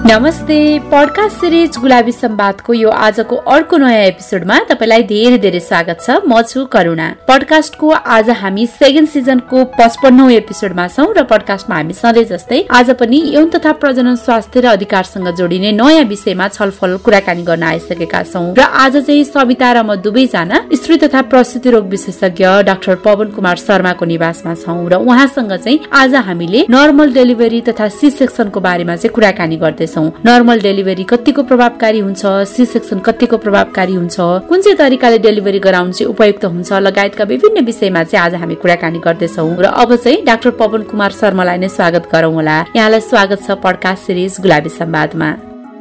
नमस्ते। 0.00 0.56
Podcast 0.90 1.36
series 1.40 1.76
गुलाबी 1.80 2.12
सम्वादको 2.12 2.72
यो 2.74 2.90
आजको 3.06 3.36
अर्को 3.36 3.76
नयाँ 3.76 4.04
एपिसोडमा 4.04 4.58
तपाईँलाई 4.68 5.02
धेरै 5.10 5.38
धेरै 5.38 5.60
स्वागत 5.60 5.98
छ। 6.00 6.16
म 6.24 6.40
छु 6.42 6.64
करुणा। 6.72 7.08
पडकास्टको 7.28 7.88
आज 8.16 8.30
हामी 8.40 8.64
सेकेन्ड 8.80 9.08
सिजनको 9.08 9.64
पचपन्नौ 9.76 10.28
एपिसोडमा 10.30 10.86
छौँ 10.88 11.12
र 11.16 11.22
पडकास्टमा 11.32 11.76
हामी 11.76 11.94
सधैँ 11.94 12.24
जस्तै 12.32 12.60
आज 12.70 12.90
पनि 12.96 13.18
यौन 13.34 13.48
तथा 13.50 13.72
प्रजनन 13.76 14.16
स्वास्थ्य 14.16 14.60
र 14.60 14.66
अधिकारसँग 14.72 15.28
जोडिने 15.36 15.72
नयाँ 15.72 16.04
विषयमा 16.08 16.48
छलफल 16.48 16.96
कुराकानी 17.04 17.42
गर्न 17.44 17.62
आइसकेका 17.62 18.22
छौँ। 18.32 18.54
र 18.56 18.60
आज 18.80 18.96
चाहिँ 19.04 19.24
सविता 19.24 19.72
र 19.72 19.84
म 19.84 20.00
दुवैजना 20.00 20.64
स्त्री 20.80 20.96
तथा 21.04 21.22
प्रसुति 21.28 21.70
रोग 21.70 21.84
विशेषज्ञ 21.92 22.46
डाक्टर 22.64 22.96
पवन 23.04 23.36
कुमार 23.36 23.56
शर्माको 23.66 24.04
निवासमा 24.06 24.54
छौँ 24.64 24.80
र 24.88 24.94
उहाँसँग 24.96 25.52
चाहिँ 25.54 25.78
आज 25.92 26.14
हामीले 26.26 26.66
नर्मल 26.70 27.12
डेलिभरी 27.12 27.60
तथा 27.68 27.88
सी 27.90 28.10
सेक्सनको 28.10 28.60
बारेमा 28.60 28.96
चाहिँ 28.96 29.14
कुराकानी 29.14 29.56
गर्दैछौँ। 29.58 29.99
गर्छौँ। 30.00 30.22
नर्मल 30.24 30.60
डेलिभरी 30.60 31.04
कतिको 31.04 31.42
प्रभावकारी 31.42 31.98
हुन्छ? 31.98 32.22
सी 32.46 32.64
सेक्सन 32.66 32.98
कतिको 33.00 33.36
प्रभावकारी 33.36 33.94
हुन्छ? 33.94 34.16
कुन 34.48 34.60
चाहिँ 34.60 34.76
तरिकाले 34.78 35.18
डेलिभरी 35.18 35.58
गराउनु 35.58 35.92
चाहिँ 35.92 36.10
उपयुक्त 36.10 36.44
हुन्छ? 36.44 36.72
लगायतका 36.72 37.24
विभिन्न 37.24 37.64
विषयमा 37.64 38.02
चाहिँ 38.04 38.24
आज 38.24 38.34
हामी 38.40 38.54
कुराकानी 38.54 38.98
गर्दैछौँ। 38.98 39.56
र 39.60 39.64
अब 39.64 39.96
चाहिँ 39.96 40.24
डाक्टर 40.24 40.50
पवन 40.56 40.82
कुमार 40.90 41.10
शर्मालाई 41.12 41.58
नै 41.58 41.68
स्वागत 41.68 42.08
गरौँ 42.12 42.32
होला। 42.34 42.56
यहाँलाई 42.76 43.00
स्वागत 43.00 43.38
छ 43.46 43.50
पडकास्ट 43.60 44.02
सिरिज 44.06 44.40
गुलाबी 44.40 44.68
संवादमा 44.70 45.30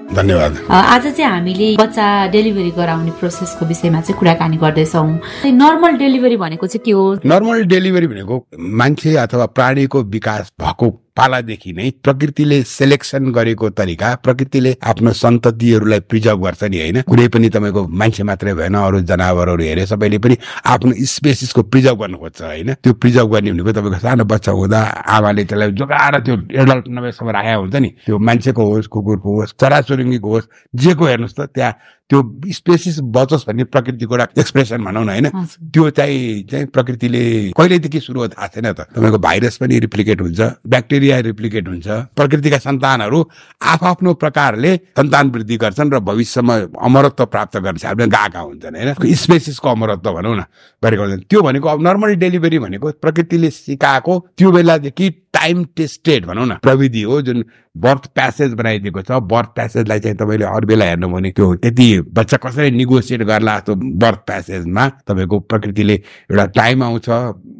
धन्यवाद। 0.09 0.57
आज 0.73 1.03
चाहिँ 1.07 1.29
हामीले 1.31 1.75
बच्चा 1.77 2.05
डेलिभरी 2.33 2.71
गराउने 2.73 3.11
प्रोसेसको 3.19 3.65
विषयमा 3.65 4.01
चाहिँ 4.01 4.17
कुराकानी 4.19 4.57
गर्दैछौँ। 4.57 5.09
नर्मल 5.53 5.97
डेलिभरी 5.97 6.37
भनेको 6.37 6.67
चाहिँ 6.67 6.83
के 6.85 6.91
हो? 6.91 7.03
नर्मल 7.25 7.63
डेलिभरी 7.69 8.07
भनेको 8.07 8.45
मान्छे 8.57 9.15
अथवा 9.15 9.45
प्राणीको 9.53 10.01
विकास 10.09 10.51
भएको 10.61 10.89
पालादेखि 11.17 11.71
नै 11.73 11.89
प्रकृतिले 12.03 12.61
सेलेक्सन 12.63 13.31
गरेको 13.31 13.69
तरिका 13.69 14.07
प्रकृतिले 14.23 14.71
आफ्नो 14.83 15.11
सन्ततिहरूलाई 15.13 15.99
प्रिजर्भ 16.09 16.39
गर्छ 16.45 16.63
नि 16.63 16.77
होइन? 16.79 17.01
कुनै 17.01 17.27
पनि 17.27 17.49
तपाईँको 17.49 17.81
मान्छे 17.87 18.23
मात्रै 18.23 18.53
भएन 18.53 18.75
अरू 18.75 18.99
जनावरहरू 19.09 19.63
हेरे 19.63 19.85
सबैले 19.85 20.17
पनि 20.17 20.35
आफ्नो 20.65 20.93
स्पेसिसको 21.05 21.61
प्रिजर्भ 21.63 21.99
गर्नु 21.99 22.17
खोज्छ 22.17 22.41
होइन? 22.41 22.73
त्यो 22.83 22.93
प्रिजर्भ 22.93 23.29
गर्ने 23.33 23.51
भनेको 23.51 23.71
तपाईँको 23.71 23.99
सानो 23.99 24.23
बच्चा 24.23 24.51
हुँदा 24.51 24.79
आमाले 25.15 25.43
त्यसलाई 25.45 25.71
जोगाएर 25.75 26.19
त्यो 26.25 26.35
एडल्ट 26.61 26.85
नभएसम्म 26.87 27.29
राखेको 27.29 27.61
हुन्छ 27.61 27.75
नि। 27.75 27.89
त्यो 28.05 28.17
मान्छेको 28.17 28.63
होस् 28.71 28.87
कुकुरको 28.87 29.29
होस् 29.39 29.55
चराचुरुङ्गीको 29.59 30.29
होस् 30.29 30.47
जेको 30.75 31.05
हेर्नुहोस् 31.05 31.35
त 31.35 31.41
त्यहाँ 31.55 31.73
त्यो 32.09 32.19
स्पेसिस 32.49 32.99
बचोस् 33.13 33.45
भन्ने 33.47 33.63
प्रकृतिको 33.69 34.15
एउटा 34.15 34.27
एक्सप्रेसन 34.41 34.83
भनौँ 34.83 35.03
न 35.05 35.09
होइन? 35.09 35.27
त्यो 35.69 35.89
चाहिँ 35.93 36.43
चाहिँ 36.49 36.65
प्रकृतिले 36.73 37.21
कहिलेदेखि 37.53 37.99
सुरु 37.99 38.27
थाहा 38.33 38.47
छैन 38.49 38.73
त। 38.73 38.89
तपाईँको 38.89 39.17
भाइरस 39.17 39.57
पनि 39.61 39.79
रिप्लिकेट 39.79 40.21
हुन्छ 40.21 40.41
ब्याक्टेरिया 40.65 41.19
रिप्लिकेट 41.29 41.67
हुन्छ। 41.67 41.87
प्रकृतिका 42.17 42.57
सन्तानहरू 42.57 43.19
आफ्नो 43.61 44.13
प्रकारले 44.17 44.75
सन्तान 44.97 45.29
वृद्धि 45.29 45.57
गर्छन् 45.57 45.93
र 45.93 45.99
भविष्यमा 46.01 46.55
अमरत्व 46.81 47.25
प्राप्त 47.29 47.57
गर्न 47.57 47.77
हामीले 47.85 48.07
गएका 48.09 48.39
हुन्छन् 48.39 48.75
होइन? 48.75 48.93
स्पेसिसको 49.15 49.69
अमरत्व 49.69 50.09
भनौँ 50.09 50.35
न 50.35 50.43
गरेको 50.81 51.03
हुन्छन्। 51.03 51.23
त्यो 51.29 51.41
भनेको 51.41 51.67
अब 51.69 51.79
नर्मल 51.87 52.15
डेलिभरी 52.17 52.59
भनेको 52.59 52.91
प्रकृतिले 52.97 53.49
सिकाएको 53.49 54.13
त्यो 54.37 54.51
बेलादेखि 54.51 55.09
टाइम 55.33 55.63
टेस्टेड 55.77 56.25
भनौँ 56.25 56.45
न। 56.45 56.55
प्रविधि 56.63 57.01
हो 57.01 57.21
जुन 57.21 57.43
बर्थ 57.75 58.05
प्यासेज 58.15 58.53
बनाइदिएको 58.53 59.01
छ। 59.01 59.19
बर्थ 59.23 59.49
प्यासेजलाई 59.55 59.99
चाहिँ 59.99 60.17
तपाईँले 60.17 60.45
अरू 60.45 60.67
बेला 60.67 60.85
हेर्नु 60.85 61.07
भने 61.09 61.31
त्यो 61.31 61.53
त्यति 61.55 61.87
बच्चा 62.11 62.37
कसरी 62.43 62.71
निगोसिएट 62.71 63.23
गर्ला 63.23 63.57
जस्तो 63.57 63.75
बर्थ 63.75 64.19
प्यासेजमा 64.27 64.87
तपाईँको 65.07 65.39
प्रकृतिले 65.39 65.93
एउटा 65.93 66.45
टाइम 66.57 66.83
आउँछ 66.83 67.09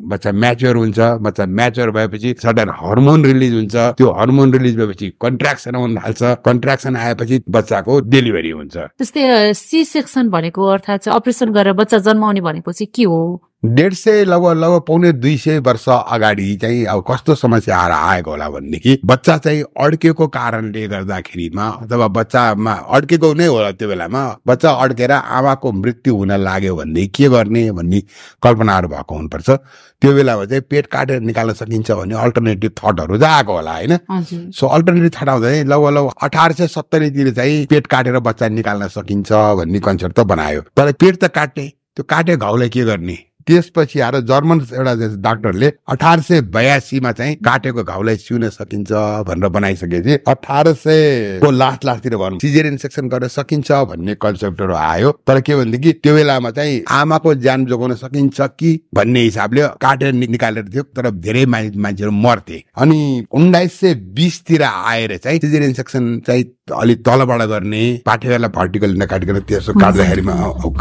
बच्चा 0.09 0.31
म्याच्योर 0.31 0.75
हुन्छ 0.75 0.99
बच्चा 1.21 1.45
म्याच्योर 1.45 1.91
भएपछि 1.91 2.35
सडन 2.43 2.69
हर्मोन 2.75 3.25
रिलिज 3.25 3.53
हुन्छ। 3.53 3.75
त्यो 3.97 4.11
हर्मोन 4.19 4.53
रिलिज 4.53 4.77
भएपछि 4.77 5.09
कन्ट्राक्सन 5.21 5.75
आउन 5.75 5.95
थाल्छ 5.97 6.21
कन्ट्राक्सन 6.45 6.95
आएपछि 6.95 7.41
बच्चाको 7.49 7.99
डेलिभरी 8.09 8.49
हुन्छ। 8.49 8.77
त्यस्तै 8.77 9.53
सी 9.53 9.83
सेक्सन 9.85 10.29
भनेको 10.29 10.65
अर्थात् 10.65 11.07
अपरेसन 11.09 11.51
गरेर 11.53 11.73
बच्चा 11.73 11.97
जन्माउने 12.09 12.41
भनेको 12.41 12.71
चाहिँ 12.71 12.91
के 12.95 13.03
हो? 13.03 13.21
डेढ 13.63 13.93
सय 13.93 14.23
लगभग 14.25 14.57
लगभग 14.57 14.81
पाउने 14.87 15.11
दुई 15.13 15.37
सय 15.37 15.57
वर्ष 15.59 15.87
अगाडि 15.89 16.55
चाहिँ 16.57 16.85
अब 16.89 17.03
कस्तो 17.09 17.33
समस्या 17.35 17.77
आएर 17.77 17.91
आएको 17.91 18.31
होला 18.31 18.47
भनेदेखि 18.49 18.99
बच्चा 19.05 19.37
चाहिँ 19.37 19.63
अड्केको 19.83 20.27
कारणले 20.27 20.87
गर्दाखेरिमा 20.87 21.67
अथवा 21.83 22.07
बच्चामा 22.07 22.73
अड्केको 22.97 23.33
नै 23.33 23.45
होला 23.45 23.71
त्यो 23.71 23.89
बेलामा 23.89 24.23
बच्चा 24.47 24.71
अड्केर 24.71 25.11
आमाको 25.11 25.71
मृत्यु 25.71 26.15
हुन 26.15 26.31
लाग्यो 26.39 26.75
भनेदेखि 26.75 27.11
के 27.23 27.29
गर्ने 27.29 27.71
भन्ने 27.71 28.01
कल्पनाहरू 28.43 28.87
भएको 28.87 29.15
हुनुपर्छ। 29.15 29.49
त्यो 29.49 30.13
बेलामा 30.15 30.45
चाहिँ 30.45 30.63
पेट 30.69 30.87
काटेर 30.87 31.19
निकाल्न 31.19 31.53
सकिन्छ 31.53 31.91
भन्ने 31.91 32.15
अल्टरनेटिभ 32.15 32.71
थटहरू 32.79 33.19
चाहिँ 33.19 33.35
आएको 33.35 33.53
होला 33.53 33.75
होइन? 33.75 33.97
सो 34.55 34.67
अल्टरनेटिभ 34.67 35.11
थट 35.19 35.29
आउँदा 35.29 35.49
लगभग 35.49 35.93
लगभग 35.97 36.11
अठार 36.23 36.51
सय 36.53 36.67
सत्तरीतिर 36.79 37.33
चाहिँ 37.35 37.65
पेट 37.67 37.87
काटेर 37.87 38.19
बच्चा 38.19 38.47
निकाल्न 38.47 38.87
सकिन्छ 38.87 39.31
भन्ने 39.31 39.79
कन्सेप्ट 39.79 40.19
त 40.19 40.23
बनायो। 40.31 40.61
तर 40.77 40.91
पेट 40.91 41.23
त 41.23 41.35
काट्ने 41.35 41.67
त्यो 41.67 42.03
काटे 42.09 42.37
घाउलाई 42.37 42.69
के 42.69 42.83
गर्ने? 42.85 43.17
त्यसपछि 43.49 43.99
आएर 43.99 44.19
जर्मन 44.29 44.59
एउटा 44.73 44.93
डाक्टरले 45.19 45.71
अठार 45.89 46.19
सय 46.21 46.41
बयासीमा 46.53 47.11
चाहिँ 47.11 47.35
काटेको 47.45 47.83
घाउलाई 47.83 48.15
सिउन 48.17 48.49
सकिन्छ 48.49 48.91
भनेर 49.27 49.49
बनाइसकेपछि 49.49 50.17
अठार 50.27 50.71
सयको 50.75 51.51
लास्ट 51.51 51.85
लास्टतिर 51.85 52.15
भनौँ 52.17 52.39
सिजेरियन 52.39 52.77
सेक्सन 52.77 53.07
गर्न 53.09 53.27
सकिन्छ 53.27 53.71
भन्ने 53.89 54.15
कन्सेप्टहरू 54.21 54.73
आयो। 54.75 55.11
तर 55.27 55.41
के 55.41 55.55
भनेदेखि 55.55 55.93
त्यो 56.03 56.13
बेलामा 56.15 56.51
चाहिँ 56.51 56.83
आमाको 56.91 57.33
ज्यान 57.35 57.65
जोगाउन 57.65 57.93
सकिन्छ 57.95 58.41
कि 58.59 58.79
भन्ने 58.95 59.21
हिसाबले 59.21 59.67
काटेर 59.81 60.13
निकालेर 60.13 60.69
थियो 60.73 60.83
तर 60.95 61.09
धेरै 61.09 61.45
मान्छेहरू 61.45 62.11
मर्थे। 62.11 62.63
अनि 62.77 63.25
उन्नाइस 63.31 63.79
सय 63.79 63.93
बिसतिर 64.15 64.63
आएर 64.63 65.17
चाहिँ 65.17 65.39
सिजेरियन 65.39 65.73
सेक्सन 65.73 66.19
चाहिँ 66.27 66.43
अलिक 66.71 66.99
तलबाट 67.05 67.41
गर्ने 67.49 67.83
पाठेहरूलाई 68.05 68.51
भर्टिकल 68.55 68.91
नकाटिकन 69.01 69.39
त्यसो 69.49 69.73
काट्दाखेरिमा 69.73 70.33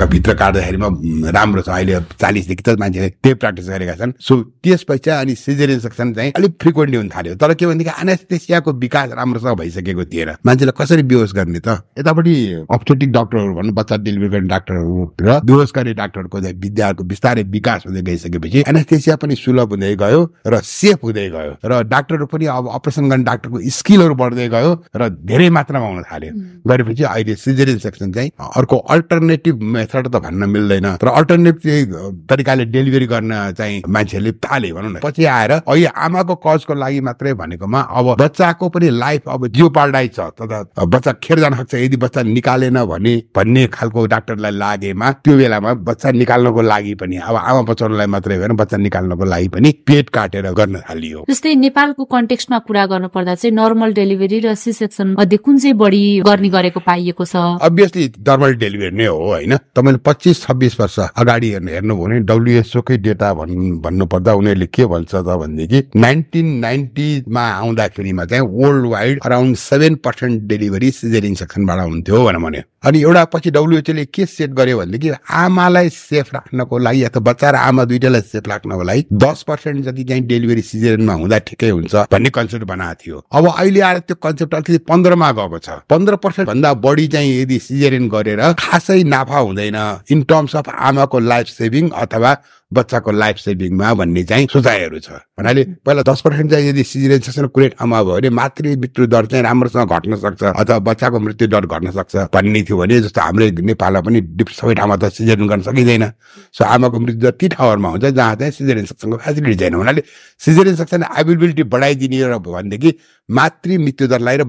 भित्र 0.08 0.34
काट्दाखेरिमा 0.34 0.88
राम्रो 1.36 1.62
छ। 1.62 1.68
अहिले 1.68 2.00
चालिसदेखि 2.20 2.62
त 2.62 2.78
मान्छेले 2.80 3.08
त्यही 3.22 3.34
प्र्याक्टिस 3.34 3.68
गरेका 3.68 3.94
छन्। 4.00 4.12
सो 4.18 4.34
त्यसपछि 4.64 5.10
अनि 5.10 5.34
सिजेरियन 5.34 5.80
सेक्सन 5.80 6.12
चाहिँ 6.14 6.32
अलिक 6.36 6.52
फ्रिक्वेन्टली 6.62 6.96
हुन 6.96 7.08
थाल्यो। 7.08 7.34
तर 7.36 7.54
के 7.54 7.66
भनेदेखि 7.66 7.92
एनेस्थेसियाको 8.02 8.72
विकास 8.72 9.10
राम्रोसँग 9.18 9.56
भइसकेको 9.58 10.04
थिएन। 10.04 10.30
मान्छेलाई 10.46 10.74
कसरी 10.78 11.02
बेहोस 11.02 11.32
गर्ने 11.34 11.60
त? 11.60 11.68
यतापट्टि 11.98 12.34
अप्थेटिक 12.70 13.12
डक्टरहरू 13.12 13.54
भनौँ 13.54 13.74
बच्चा 13.74 13.96
डेलिभरी 13.96 14.28
गर्ने 14.28 14.48
डाक्टरहरू 14.48 14.96
र 15.20 15.40
बेहोसकारी 15.44 15.92
डाक्टरको 15.94 16.38
विद्याको 16.38 17.04
बिस्तारै 17.04 17.42
विकास 17.54 17.86
हुँदै 17.86 18.02
गइसकेपछि 18.02 18.64
एनेस्थेसिया 18.68 19.16
पनि 19.16 19.34
सुलभ 19.36 19.68
हुँदै 19.72 19.94
गयो 19.96 20.20
र 20.46 20.60
सेफ 20.64 20.98
हुँदै 21.04 21.28
गयो। 21.30 21.52
र 21.64 21.82
डाक्टरहरू 21.86 22.26
पनि 22.26 22.46
अब 22.46 22.68
अपरेसन 22.74 23.08
गर्ने 23.08 23.24
डाक्टरको 23.24 23.58
स्किलहरू 23.78 24.14
बढ्दै 24.14 24.48
गयो 24.48 24.72
र 24.96 25.08
धेरै 25.28 25.48
मात्रामा 25.50 25.77
हुन 25.80 26.02
थाल्यो। 26.02 26.32
गरेपछि 26.68 27.02
अहिले 27.04 27.34
सिजेरियन 27.36 27.78
सेक्सन 27.78 28.12
चाहिँ 28.12 28.30
अर्को 28.56 28.76
अल्टरनेटिभ 28.76 29.62
मेथड 29.74 30.08
त 30.08 30.16
भन्न 30.18 30.48
मिल्दैन। 30.50 30.86
तर 30.96 31.08
अल्टरनेटिभ 31.08 31.94
तरिकाले 32.30 32.64
डेलिभरी 32.74 33.06
गर्न 33.06 33.32
चाहिँ 33.58 33.82
मान्छेहरूले 33.88 34.32
थाले 34.38 34.72
भनौँ 34.72 34.90
न। 34.90 35.00
पछि 35.02 35.24
आएर 35.24 35.52
अहिले 35.52 35.86
आमाको 35.86 36.34
कजको 36.46 36.74
लागि 36.74 37.00
मात्रै 37.00 37.34
भनेकोमा 37.34 37.80
अब 37.80 38.06
बच्चाको 38.20 38.68
पनि 38.68 38.88
लाइफ 38.98 39.28
अब 39.28 39.46
जिउ 39.48 39.68
पाल्डाइ 39.70 40.08
छ 40.08 40.20
तथा 40.40 40.84
बच्चा 40.84 41.12
खेर 41.22 41.38
जान 41.40 41.54
सक्छ। 41.54 41.74
यदि 41.74 41.96
बच्चा 41.96 42.22
निकालेन 42.28 42.84
भने 42.84 43.14
भन्ने 43.36 43.66
खालको 43.72 44.06
डाक्टरलाई 44.06 44.52
लागेमा 44.52 45.10
त्यो 45.24 45.36
बेलामा 45.36 45.72
बच्चा 45.88 46.10
निकाल्नको 46.12 46.62
लागि 46.62 46.94
पनि 47.00 47.16
अब 47.18 47.36
आमा 47.36 47.62
बचाउनलाई 47.68 48.06
मात्रै 48.06 48.38
भएन 48.38 48.56
बच्चा 48.56 48.76
निकाल्नको 48.78 49.24
लागि 49.24 49.48
पनि 49.48 49.72
पेट 49.86 50.08
काटेर 50.10 50.50
गर्न 50.52 50.80
थालियो। 50.88 51.24
जस्तै 51.28 51.54
नेपालको 51.54 52.04
कन्टेक्स्टमा 52.06 52.58
कुरा 52.68 52.84
गर्नु 52.86 53.08
पर्दा 53.08 53.34
चाहिँ 53.34 53.54
नर्मल 53.54 53.92
डेलिभरी 53.94 54.38
र 54.40 54.54
सी 54.54 54.72
सेक्सन 54.72 55.14
मध्ये 55.18 55.38
कुन 55.38 55.58
चाहिँ 55.58 55.67
बढी 55.72 56.20
गर्ने 56.26 56.48
गरेको 56.48 56.80
पाइएको 56.80 57.24
छ? 57.24 57.36
अभियसली 57.62 58.06
नर्मल 58.28 58.54
डेलिभरी 58.54 58.90
नै 58.96 59.06
हो 59.06 59.18
होइन? 59.18 59.56
तपाईँले 59.76 59.98
पच्चिस 60.04 60.42
छब्बिस 60.42 60.80
वर्ष 60.80 60.98
अगाडि 60.98 61.48
हेर्नु 61.52 61.96
भने 61.96 62.20
डब्लुएसओकै 62.20 62.96
डेटा 62.98 63.32
भन् 63.34 63.80
भन्नुपर्दा 63.82 64.32
उनीहरूले 64.34 64.66
के 64.66 64.86
भन्छ 64.86 65.14
त 65.14 65.36
भनेदेखि 65.40 65.82
नाइन्टिन 65.96 66.46
नाइन्टीमा 66.58 67.40
आउँदाखेरिमा 67.40 68.24
चाहिँ 68.24 68.44
world 68.48 68.86
wide 68.86 69.20
around 69.24 69.56
seven 69.56 69.94
percent 70.04 70.42
delivery 70.42 70.90
caesarean 70.90 71.34
सेक्सनबाट 71.34 71.80
हुन्थ्यो 71.80 72.24
भनेर 72.24 72.38
भन्यो। 72.38 72.62
अनि 72.84 73.00
एउटा 73.02 73.24
पछि 73.24 73.50
डब्लुएचओले 73.50 74.04
के 74.06 74.24
सेट 74.28 74.50
गर्यो 74.52 74.78
भनेदेखि 74.78 75.10
आमालाई 75.34 75.88
सेफ 75.90 76.28
राख्नको 76.34 76.78
लागि 76.78 77.02
अथवा 77.04 77.20
बच्चा 77.22 77.50
र 77.50 77.56
आमा 77.58 77.84
दुइटालाई 77.84 78.20
सेफ 78.22 78.48
राख्नको 78.48 78.82
लागि 78.82 79.04
दस 79.14 79.42
पर्सेन्ट 79.42 79.84
जति 79.84 80.04
चाहिँ 80.04 80.22
डेलिभरी 80.24 80.62
सिजनमा 80.62 81.12
हुँदा 81.14 81.38
ठिकै 81.48 81.70
हुन्छ 81.70 81.94
भन्ने 82.06 82.30
कन्सेप्ट 82.30 82.64
बनाएको 82.64 83.02
थियो 83.02 83.24
अब 83.32 83.48
अहिले 83.48 83.80
आएर 83.80 83.98
त्यो 84.00 84.16
कन्सेप्ट 84.22 84.54
अलिकति 84.54 84.78
पन्ध्रमा 84.86 85.30
गएको 85.32 85.58
छ 85.58 85.78
पन्ध्र 85.90 86.16
पर्सेन्ट 86.18 86.48
भन्दा 86.48 86.72
बढी 86.78 87.06
चाहिँ 87.08 87.32
यदि 87.32 87.58
सिजेरियन 87.60 88.08
गरेर 88.08 88.42
खासै 88.58 89.02
नाफा 89.06 89.38
हुँदैन 89.38 89.78
इन 90.08 90.22
टर्म्स 90.24 90.56
अफ 90.56 90.70
आमाको 90.70 91.18
लाइफ 91.26 91.46
सेभिङ 91.48 91.90
अथवा 91.96 92.36
बच्चाको 92.72 93.10
लाइफ 93.12 93.36
सेभिङमा 93.38 93.92
भन्ने 93.94 94.22
चाहिँ 94.24 94.46
सोचाइहरू 94.52 94.98
छ। 95.00 95.10
भन्नाले 95.36 95.64
पहिला 95.80 96.02
दस 96.04 96.20
पर्सेन्ट 96.20 96.50
चाहिँ 96.50 96.68
यदि 96.68 96.82
सिजेरियन 96.84 97.20
सेक्सन 97.20 97.46
कुरेट 97.48 97.74
आमा 97.80 98.02
भयो 98.02 98.14
भने 98.14 98.30
मातृ 98.30 98.76
मृत्यु 98.76 99.06
दर 99.08 99.26
चाहिँ 99.26 99.44
राम्रोसँग 99.44 99.88
घट्न 99.88 100.16
सक्छ 100.16 100.42
अथवा 100.44 100.78
बच्चाको 100.84 101.18
मृत्यु 101.18 101.48
दर 101.48 101.66
घट्न 101.66 101.90
सक्छ 101.90 102.16
भन्ने 102.34 102.62
थियो 102.68 102.76
भने 102.78 103.00
जस्तो 103.00 103.20
हाम्रो 103.20 103.48
नेपालमा 103.64 104.00
पनि 104.04 104.20
सबै 104.52 104.74
ठाउँमा 104.74 104.96
त 104.96 105.08
सिजरियन 105.08 105.48
गर्न 105.48 105.62
सकिँदैन। 105.64 106.04
सो 106.52 106.64
आमाको 106.64 106.98
मृत्यु 107.00 107.20
दर 107.20 107.34
ती 107.40 107.48
ठाउँहरूमा 107.56 107.88
हुन्छ 107.88 108.04
जहाँ 108.04 108.34
चाहिँ 108.36 108.52
सिजेरियन 108.52 108.86
सेक्सनको 108.86 109.16
फेसिलिटी 109.16 109.56
छैन। 109.56 109.74
हुनाले 109.74 110.02
सिजेरियन 110.40 110.76
सेक्सन 110.76 111.02
एभाइलेबिलिटी 111.02 111.62
बढाइदिने 111.72 112.18
भनेदेखि 112.38 112.90
मातृ 113.28 113.76
मृत्युदरलाई 113.78 114.36
र 114.40 114.44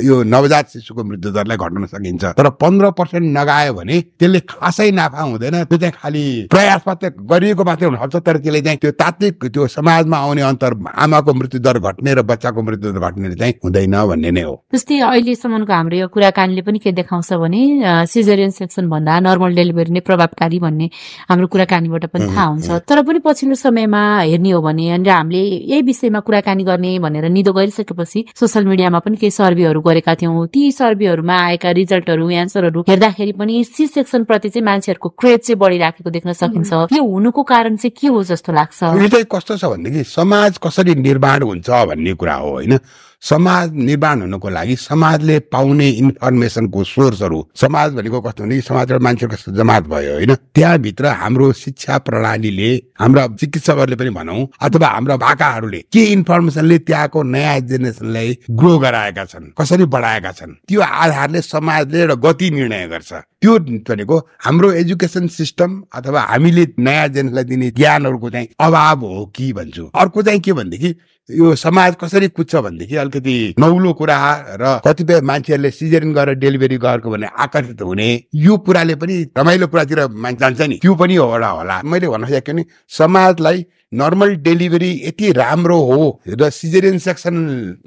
यो 0.00 0.22
नवजात 0.24 0.66
शिशुको 0.72 1.02
मृत्युदरलाई 1.04 1.56
घटाउन 1.56 1.86
सकिन्छ। 1.86 2.24
तर 2.32 2.48
पन्ध्र 2.56 2.90
पर्सेन्ट 2.96 3.26
नगायो 3.36 3.72
भने 3.76 3.96
त्यसले 4.16 4.40
खासै 4.48 4.90
नाफा 4.90 5.20
हुँदैन। 5.22 5.56
त्यो 5.68 5.78
चाहिँ 5.78 5.94
खालि 6.00 6.24
प्रयास 6.48 6.82
मात्रै 6.88 7.10
गरिएको 7.28 7.62
मात्रै 7.64 7.86
हुनसक्छ 7.88 8.16
तर 8.24 8.36
त्यसले 8.40 8.60
चाहिँ 8.62 8.78
त्यो 8.80 8.90
तात्विक 8.96 9.44
त्यो 9.52 9.66
समाजमा 9.68 10.16
आउने 10.16 10.42
अन्तर 10.48 10.72
आमाको 10.80 11.32
मृत्युदर 11.40 11.78
घट्ने 11.78 12.10
र 12.14 12.22
बच्चाको 12.24 12.60
मृत्युदर 12.62 13.00
घट्ने 13.00 13.34
चाहिँ 13.36 13.54
हुँदैन 13.64 13.96
भन्ने 14.00 14.30
नै 14.32 14.42
हो। 14.48 14.54
जस्तै 14.72 14.96
अहिलेसम्मको 15.12 15.72
हाम्रो 15.72 15.96
यो 16.00 16.08
कुराकानीले 16.08 16.62
पनि 16.64 16.78
के 16.80 16.92
देखाउँछ 16.96 17.32
भने 17.36 17.60
सिजरियन 18.08 18.50
सेक्सन 18.56 18.88
भन्दा 18.88 19.12
नर्मल 19.28 19.52
डेलिभरी 19.60 19.92
नै 19.92 20.00
प्रभावकारी 20.08 20.58
भन्ने 20.64 20.86
हाम्रो 21.28 21.46
कुराकानीबाट 21.52 22.04
पनि 22.16 22.26
थाहा 22.32 22.44
हुन्छ। 22.48 22.68
तर 22.88 23.02
पनि 23.04 23.18
पछिल्लो 23.20 23.60
समयमा 23.60 24.02
हेर्ने 24.24 24.50
हो 24.56 24.60
भने 24.64 24.90
अनि 24.96 25.08
हामीले 25.08 25.42
यही 25.68 25.82
विषयमा 25.84 26.20
कुराकानी 26.24 26.64
गर्ने 26.64 26.98
भनेर 27.04 27.28
निदो 27.28 27.52
गरिसकेपछि 27.52 28.21
सोसियल 28.40 28.64
मिडियामा 28.66 28.98
पनि 28.98 29.16
केही 29.16 29.30
सर्वेहरू 29.30 29.80
गरेका 29.80 30.14
थियौँ। 30.14 30.46
ती 30.46 30.72
सर्वेहरूमा 30.72 31.36
आएका 31.42 31.70
रिजल्टहरू 31.70 32.30
एन्सरहरू 32.30 32.80
हेर्दाखेरि 32.88 33.32
पनि 33.32 33.64
सी 33.64 33.86
सेक्सन 33.86 34.24
प्रति 34.24 34.48
चाहिँ 34.48 34.64
मान्छेहरूको 34.64 35.08
क्रेज 35.08 35.40
चाहिँ 35.40 35.58
बढिराखेको 35.58 36.10
देख्न 36.10 36.32
सकिन्छ। 36.32 36.72
यो 36.92 37.02
हुनुको 37.04 37.42
कारण 37.42 37.76
चाहिँ 37.76 37.92
के 38.00 38.06
हो 38.06 38.22
जस्तो 38.24 38.52
लाग्छ? 38.52 38.82
यो 38.82 39.08
चाहिँ 39.08 39.26
कस्तो 39.32 39.56
छ 39.56 39.64
भनेदेखि 39.64 40.04
समाज 40.04 40.58
कसरी 40.62 40.94
निर्माण 40.94 41.42
हुन्छ 41.42 41.70
भन्ने 41.70 42.14
कुरा 42.14 42.34
हो 42.34 42.50
होइन? 42.50 42.78
समाज 43.22 43.72
निर्माण 43.72 44.20
हुनुको 44.20 44.48
लागि 44.48 44.76
समाजले 44.76 45.38
पाउने 45.52 45.88
इन्फर्मेसनको 45.88 46.84
सोर्सहरू 46.84 47.46
समाज 47.56 47.92
भनेको 47.94 48.20
कस्तो 48.20 48.44
भने 48.44 48.60
समाजबाट 48.60 49.24
कस्तो 49.32 49.52
जमात 49.52 49.82
भयो 49.88 50.12
होइन? 50.14 50.34
त्यहाँभित्र 50.54 51.06
हाम्रो 51.06 51.52
शिक्षा 51.52 51.98
प्रणालीले 51.98 52.70
हाम्रा 53.00 53.26
चिकित्सकहरूले 53.40 53.96
पनि 53.96 54.10
भनौँ 54.10 54.46
अथवा 54.60 54.88
हाम्रा 54.88 55.16
भाकाहरूले 55.16 55.78
के 55.92 56.04
इन्फर्मेसनले 56.12 56.78
त्यहाँको 56.78 57.22
नयाँ 57.22 57.58
जेनेरेसनलाई 57.60 58.38
ग्रो 58.50 58.78
गराएका 58.78 59.24
छन् 59.24 59.50
कसरी 59.58 59.84
बढाएका 59.86 60.32
छन् 60.32 60.54
त्यो 60.68 60.80
आधारले 60.80 61.40
समाजले 61.42 62.00
एउटा 62.00 62.14
गति 62.26 62.50
निर्णय 62.50 62.86
गर्छ। 62.88 63.12
त्यो 63.12 63.58
भनेको 63.58 64.18
हाम्रो 64.44 64.72
एजुकेसन 64.72 65.26
सिस्टम 65.28 65.82
अथवा 65.94 66.20
हामीले 66.22 66.66
नयाँ 66.78 67.08
जेनेरेसनलाई 67.08 67.44
दिने 67.44 67.70
ज्ञानहरूको 67.70 68.30
चाहिँ 68.30 68.48
अभाव 68.60 69.00
हो 69.06 69.24
कि 69.36 69.52
भन्छु। 69.52 69.90
अर्को 69.94 70.22
चाहिँ 70.22 70.40
के 70.40 70.52
भनेदेखि 70.52 70.94
यो 71.30 71.54
समाज 71.54 71.96
कसरी 72.00 72.28
कुद्छ 72.28 72.56
भनेदेखि 72.56 72.96
अलिकति 72.96 73.54
नौलो 73.58 73.92
कुरा 73.94 74.16
र 74.60 74.80
कतिपय 74.84 75.20
मान्छेहरूले 75.20 75.70
सिजरिन 75.70 76.12
गरेर 76.12 76.34
डेलिभरी 76.34 76.76
गरेको 76.76 77.10
भने 77.10 77.26
आकर्षित 77.38 77.82
हुने 77.82 78.08
यो 78.34 78.56
कुराले 78.58 78.94
पनि 78.94 79.22
रमाइलो 79.38 79.66
कुरातिर 79.66 80.00
जान्छ 80.40 80.60
नि। 80.60 80.78
त्यो 80.82 80.94
पनि 80.94 81.16
होला 81.16 81.48
होला। 81.48 81.80
मैले 81.84 82.08
भन्न 82.08 82.26
सकेको 82.26 82.52
नि 82.52 82.64
समाजलाई 82.88 83.64
नर्मल 83.92 84.34
डेलिभरी 84.44 84.90
यति 85.04 85.32
राम्रो 85.32 85.78
हो 85.80 86.20
र 86.28 86.50
सिजरियन 86.50 86.98
सेक्सन 86.98 87.36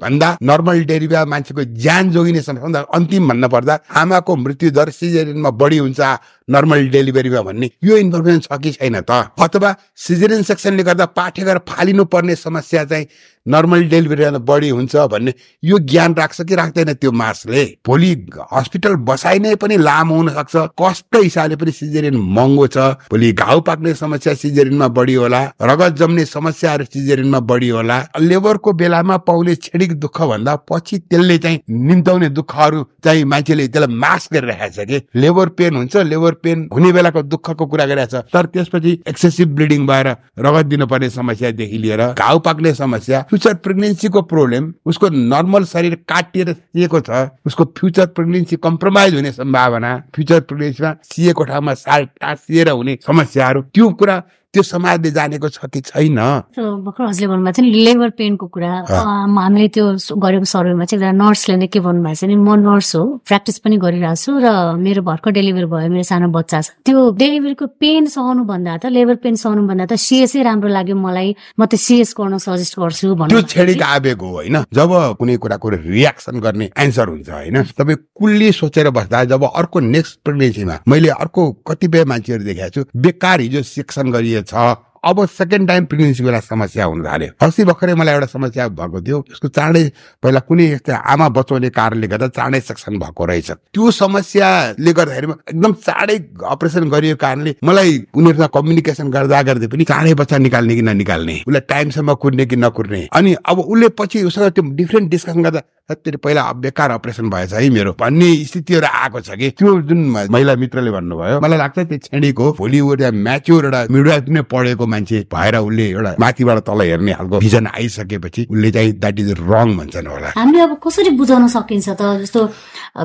भन्दा 0.00 0.28
नर्मल 0.42 0.84
डेलिभरी 0.84 1.24
मान्छेको 1.30 1.64
ज्यान 1.82 2.10
जोगिने 2.10 2.42
सबभन्दा 2.42 2.80
अन्तिम 2.94 3.28
भन्न 3.28 3.48
पर्दा 3.48 3.78
आमाको 3.96 4.36
मृत्यु 4.36 4.70
दर 4.70 4.90
सिजरियनमा 4.90 5.50
बढी 5.50 5.78
हुन्छ 5.78 6.00
नर्मल 6.48 6.88
डेलिभरीमा 6.88 7.40
भन्ने। 7.42 7.70
यो 7.84 7.96
इन्फर्मेसन 7.96 8.38
छ 8.38 8.60
कि 8.62 8.70
छैन 8.72 9.00
त? 9.00 9.10
अथवा 9.38 9.74
सिजरियन 9.96 10.42
सेक्सनले 10.42 10.82
गर्दा 10.82 11.06
पाठेघर 11.18 11.58
फालिनु 11.68 12.04
पर्ने 12.04 12.34
समस्या 12.36 12.84
चाहिँ 12.84 13.06
नर्मल 13.48 13.82
डेलिभरीमा 13.88 14.38
बढी 14.38 14.68
हुन्छ 14.68 14.96
भन्ने 15.12 15.34
यो 15.64 15.78
ज्ञान 15.78 16.14
राख्छ 16.14 16.40
कि 16.42 16.54
राख्दैन 16.54 16.92
त्यो 16.94 17.12
मासले? 17.12 17.64
भोलि 17.86 18.10
हस्पिटल 18.52 18.94
बसाइ 19.06 19.38
नै 19.38 19.54
पनि 19.54 19.76
लामो 19.76 20.14
हुन 20.16 20.28
सक्छ 20.28 20.56
कष्ट 20.82 21.16
हिसाबले 21.16 21.56
पनि 21.56 21.72
सिजरियन 21.72 22.16
महँगो 22.16 22.66
छ। 22.66 22.78
भोलि 23.10 23.32
घाउ 23.32 23.60
पाक्ने 23.60 23.94
समस्या 23.94 24.34
सिजरियनमा 24.34 24.88
बढी 24.88 25.14
होला। 25.14 25.42
रगत 25.62 25.96
जम्ने 25.96 26.24
समस्याहरू 26.24 26.84
सिजरियनमा 26.84 27.40
बढी 27.40 27.68
होला। 27.68 27.98
लेबरको 28.20 28.72
बेलामा 28.72 29.16
पाउने 29.16 29.54
क्षणिक 29.54 29.92
दुःख 30.00 30.20
भन्दा 30.22 30.56
पछि 30.70 30.98
त्यसले 30.98 31.38
चाहिँ 31.38 31.60
निम्ताउने 31.70 32.28
दुःखहरू 32.28 32.82
चाहिँ 33.04 33.24
मान्छेले 33.24 33.68
त्यसलाई 33.68 33.96
मास 33.96 34.28
गरिरहेको 34.32 34.74
छ 34.74 34.86
कि? 34.86 35.00
लेबर 35.14 35.48
पेन 35.48 35.76
हुन्छ। 35.76 35.96
लेबर 35.96 36.32
पेन 36.42 36.68
हुने 36.72 36.92
बेलाको 36.92 37.22
दुःखको 37.22 37.66
कुरा 37.66 37.84
गरिरहेको 37.86 38.20
छ। 38.20 38.32
तर 38.32 38.46
त्यसपछि 38.46 38.92
एक्सेसिभ 39.08 39.48
ब्लिडिङ 39.56 39.86
भएर 39.86 40.08
रगत 40.38 40.66
दिनुपर्ने 40.66 41.10
समस्यादेखि 41.10 41.78
लिएर 41.78 42.02
घाउ 42.12 42.38
पाक्ने 42.38 42.74
समस्या 42.74 43.24
फ्युचर 43.36 43.54
प्रेग्नेन्सीको 43.56 44.20
प्रब्लम 44.22 44.72
उसको 44.86 45.08
नर्मल 45.28 45.64
शरीर 45.66 45.94
काटिएर 46.08 46.52
सिएको 46.52 47.00
छ 47.00 47.18
उसको 47.46 47.64
फ्युचर 47.76 48.06
प्रेग्नेन्सी 48.16 48.56
कम्प्रोमाइज 48.58 49.14
हुने 49.14 49.32
सम्भावना 49.32 49.90
फ्युचर 50.14 50.40
प्रेग्नेन्सीमा 50.42 50.92
सिएको 51.04 51.44
ठाउँमा 51.44 51.74
साल 51.76 52.04
टाँसिएर 52.16 52.70
हुने 52.70 52.96
समस्याहरू 53.06 53.62
त्यो 53.68 53.90
कुरा 53.94 54.16
त्यो 54.56 54.62
समाजले 54.64 55.10
जानेको 55.12 55.48
छ 55.52 55.68
कि 55.68 55.80
छैन? 55.92 56.16
भर्खर 56.56 57.04
हजुरले 57.04 57.28
भन्नुभएको 57.28 57.60
थियो 57.60 57.68
नि 57.68 57.84
लेबर 57.84 58.10
पेनको 58.16 58.46
कुरा। 58.48 58.72
हामीले 58.88 59.68
त्यो 59.68 59.84
गरेको 60.16 60.46
सर्वेमा 60.48 60.84
चाहिँ 60.88 60.96
एकजना 60.96 61.12
नर्सले 61.12 61.56
नै 61.60 61.66
के 61.68 61.80
भन्नुभएको 61.84 62.16
छ 62.16 62.24
नि 62.24 62.36
म 62.40 62.48
नर्स 62.64 62.90
हो 62.96 63.02
प्र्याक्टिस 63.28 63.56
पनि 63.60 63.76
गरिरहेको 63.76 64.16
छु 64.16 64.32
र 64.40 64.48
मेरो 64.80 65.02
भर्खर 65.04 65.30
डेलिभरी 65.36 65.68
भयो 65.68 65.88
मेरो 65.92 66.08
सानो 66.08 66.32
बच्चा 66.32 66.60
छ। 66.64 66.68
त्यो 66.88 66.96
डेलिभरीको 67.20 67.66
पेन 67.76 68.08
सहनु 68.08 68.42
भन्दा 68.48 68.72
त 68.80 68.88
लेबर 68.96 69.16
पेन 69.20 69.34
सहनु 69.36 69.68
भन्दा 69.68 69.84
त 69.92 70.00
सिएसै 70.00 70.40
राम्रो 70.48 70.68
लाग्यो 70.72 70.96
मलाई। 70.96 71.28
म 71.60 71.68
त 71.68 71.76
सिएस 71.76 72.16
गर्न 72.16 72.40
सजेस्ट 72.40 72.74
गर्छु 72.80 73.04
त्यो 73.06 73.14
भन्नु 73.20 73.42
क्षणिक 73.44 73.82
आवेग 73.82 74.20
हो 74.24 74.30
होइन? 74.40 74.56
जब 74.72 74.90
कुनै 75.20 75.36
कुराको 75.36 75.68
रियाक्सन 75.84 76.40
गर्ने 76.40 76.66
एन्सर 76.72 77.06
हुन्छ 77.12 77.28
होइन? 77.28 77.56
तपाईँ 77.76 77.98
कुल्ली 78.16 78.48
सोचेर 78.52 78.88
बस्दा 78.96 79.24
जब 79.28 79.42
अर्को 79.44 79.78
नेक्स्ट 79.80 80.14
प्रेग्नेन्सीमा 80.24 80.76
मैले 80.88 81.08
अर्को 81.20 81.42
कतिपय 81.66 82.04
मान्छेहरू 82.06 82.44
देखाएको 82.44 82.72
छु 82.72 82.88
बेकार 82.96 83.40
हिजो 83.40 83.62
सेक्सन 83.66 84.06
गरिएछ 84.46 84.76
अब 85.06 85.26
सेकेन्ड 85.28 85.68
टाइम 85.68 85.84
प्रेग्नेन्सी 85.86 86.22
बेला 86.24 86.40
समस्या 86.40 86.84
हुन 86.84 87.04
थाल्यो। 87.04 87.30
अस्ति 87.38 87.64
भर्खरै 87.64 87.94
मलाई 87.94 88.14
एउटा 88.14 88.26
समस्या 88.26 88.66
भएको 88.74 89.00
थियो। 89.06 89.18
उसको 89.30 89.48
चाँडै 89.48 89.82
पहिला 90.18 90.40
कुनै 90.42 90.64
यस्तो 90.66 90.92
आमा 90.92 91.28
बचाउने 91.30 91.70
कारणले 91.70 92.06
गर्दा 92.10 92.28
चाँडै 92.34 92.60
सेक्सन 92.60 92.98
भएको 92.98 93.24
रहेछ। 93.24 93.50
त्यो 93.70 93.90
समस्याले 93.90 94.92
गर्दाखेरि 94.92 95.26
एकदम 95.30 95.72
चाँडै 95.86 96.16
अपरेसन 96.42 96.88
गरिएको 96.90 97.18
कारणले 97.22 97.54
मलाई 97.62 97.90
उनीहरूसँग 98.18 98.50
कम्युनिकेसन 98.50 99.10
गर्दा 99.10 99.42
गर्दै 99.46 99.66
पनि 99.70 99.84
चाँडै 99.84 100.14
बच्चा 100.18 100.38
निकाल्ने 100.42 100.74
कि 100.74 100.82
ननिकाल्ने 100.82 101.36
उसलाई 101.46 101.60
टाइमसम्म 101.70 102.14
कुर्ने 102.18 102.46
कि 102.46 102.56
नकुर्ने। 102.56 103.06
अनि 103.14 103.36
अब 103.46 103.58
उसले 103.60 103.88
पछि 103.94 104.24
उसँग 104.26 104.50
त्यो 104.58 104.64
डिफ्रेन्ट 104.74 105.10
डिस्कसन 105.10 105.42
गर्दा 105.42 105.62
त्यो 105.86 106.18
पहिला 106.18 106.42
बेकार 106.66 106.90
अपरेसन 106.90 107.28
भएछ 107.30 107.52
है 107.54 107.68
मेरो 107.70 107.92
भन्ने 107.94 108.28
स्थितिहरू 108.44 108.86
आएको 108.90 109.20
छ 109.22 109.30
कि? 109.38 109.50
त्यो 109.54 109.70
जुन 109.86 109.98
महिला 110.34 110.54
मित्रले 110.58 110.90
भन्नुभयो 110.90 111.38
मलाई 111.40 111.58
लाग्छ 111.58 111.78
त्यो 111.78 111.98
छेडीको 112.10 112.44
भोलि 112.58 112.78
एउटा 112.78 113.10
म्याच्योर 113.14 113.64
एउटा 113.64 113.80
मिडवाइफ 113.94 114.24
नै 114.34 114.42
पढेको 114.50 114.86
मान्छे 114.86 115.18
भएर 115.30 115.56
उसले 115.62 115.86
एउटा 115.90 116.14
माथिबाट 116.18 116.58
तल 116.66 116.80
हेर्ने 116.90 117.12
खालको 117.14 117.38
भिजन 117.38 117.66
आइसकेपछि 117.70 118.46
उसले 118.50 118.70
चाहिँ 118.74 118.92
द्याट 118.98 119.18
इज 119.20 119.30
रङ 119.46 119.76
भन्छन् 119.78 120.06
होला। 120.10 120.28
हामीले 120.34 120.60
अब 120.66 120.74
कसरी 120.82 121.10
बुझाउन 121.22 121.46
सकिन्छ 121.54 121.88
त? 121.88 122.02
जस्तो 122.26 122.40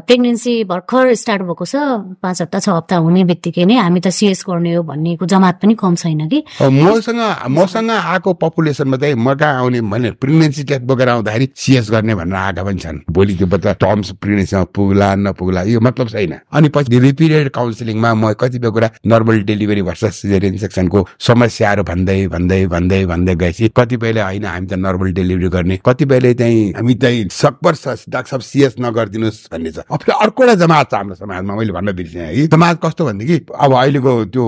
प्रेग्नेन्सी 0.01 0.53
भर्खर 0.65 1.13
स्टार्ट 1.21 1.41
भएको 1.53 1.65
छ 1.65 1.75
पाँच 2.17 2.41
हप्ता 2.41 2.59
छ 2.65 2.69
हप्ता 2.81 2.95
हुने 3.05 3.23
बित्तिकै 3.29 3.65
नै 3.69 3.77
हामी 3.77 3.99
त 4.01 4.09
सिएस 4.09 4.41
गर्ने 4.49 4.73
हो 4.73 4.83
भन्नेको 4.89 5.25
जमात 5.29 5.61
पनि 5.61 5.73
कम 5.77 5.95
छैन 6.01 6.25
कि? 6.33 6.39
मसँग 6.65 7.21
मसँग 7.45 7.89
आएको 7.93 8.33
पपुलेसनमा 8.41 8.97
चाहिँ 8.97 9.15
म 9.21 9.37
कहाँ 9.37 9.69
आउने 9.69 9.81
भने 9.85 10.11
प्रेग्नेन्सी 10.17 10.63
टेस्ट 10.65 10.83
बोकेर 10.89 11.09
आउँदाखेरि 11.13 11.49
सिएस 11.53 11.91
गर्ने 11.93 12.15
भनेर 12.17 12.35
आएका 12.41 12.69
पनि 12.71 12.79
छन् 12.79 12.99
भोलि 13.11 13.35
त्यो 13.35 13.47
बच्चा 13.47 13.71
टर्म्स 13.83 14.11
प्रेग्नेन्सीमा 14.21 14.63
पुग्ला 14.75 15.07
नपुग्ला 15.15 15.61
यो 15.75 15.79
मतलब 15.79 16.07
छैन। 16.07 16.33
अनि 16.53 16.69
पछि 16.71 16.99
रिपिटेड 16.99 17.49
काउन्सिलिङमा 17.51 18.13
म 18.13 18.33
कतिपय 18.39 18.69
कुरा 18.71 18.89
नर्मल 19.11 19.41
डेलिभरी 19.43 19.81
भर्सस 19.81 20.21
सिजेरियन 20.21 20.57
सेक्सनको 20.57 20.99
समस्याहरू 21.19 21.83
भन्दै 21.83 22.27
भन्दै 22.27 22.65
भन्दै 22.67 23.05
भन्दै 23.05 23.35
गएपछि 23.35 23.69
कतिपयले 23.77 24.21
होइन 24.21 24.45
हामी 24.45 24.67
त 24.67 24.73
नर्मल 24.79 25.11
डेलिभरी 25.11 25.49
गर्ने। 25.49 25.75
कतिपयले 25.85 26.33
चाहिँ 26.33 26.61
हामी 26.77 26.93
चाहिँ 26.95 27.27
सकभर 27.31 27.73
स- 27.75 28.05
डाक्टर 28.09 28.29
साहब 28.31 28.41
सिएस 28.41 28.75
नगरिदिनुहोस् 28.79 29.51
भन्ने 29.51 29.71
छ। 29.71 29.77
अब 29.91 29.99
अर्को 30.21 30.43
एउटा 30.43 30.55
जमात 30.63 30.87
छ 30.91 30.93
हाम्रो 30.93 31.15
समाजमा 31.15 31.55
मैले 31.55 31.73
भन्न 31.73 31.91
बिर्सेँ 31.91 32.21
है। 32.21 32.47
समाज 32.47 32.77
कस्तो 32.83 33.05
भनेदेखि 33.05 33.45
अब 33.59 33.71
अहिलेको 33.75 34.11
त्यो 34.31 34.45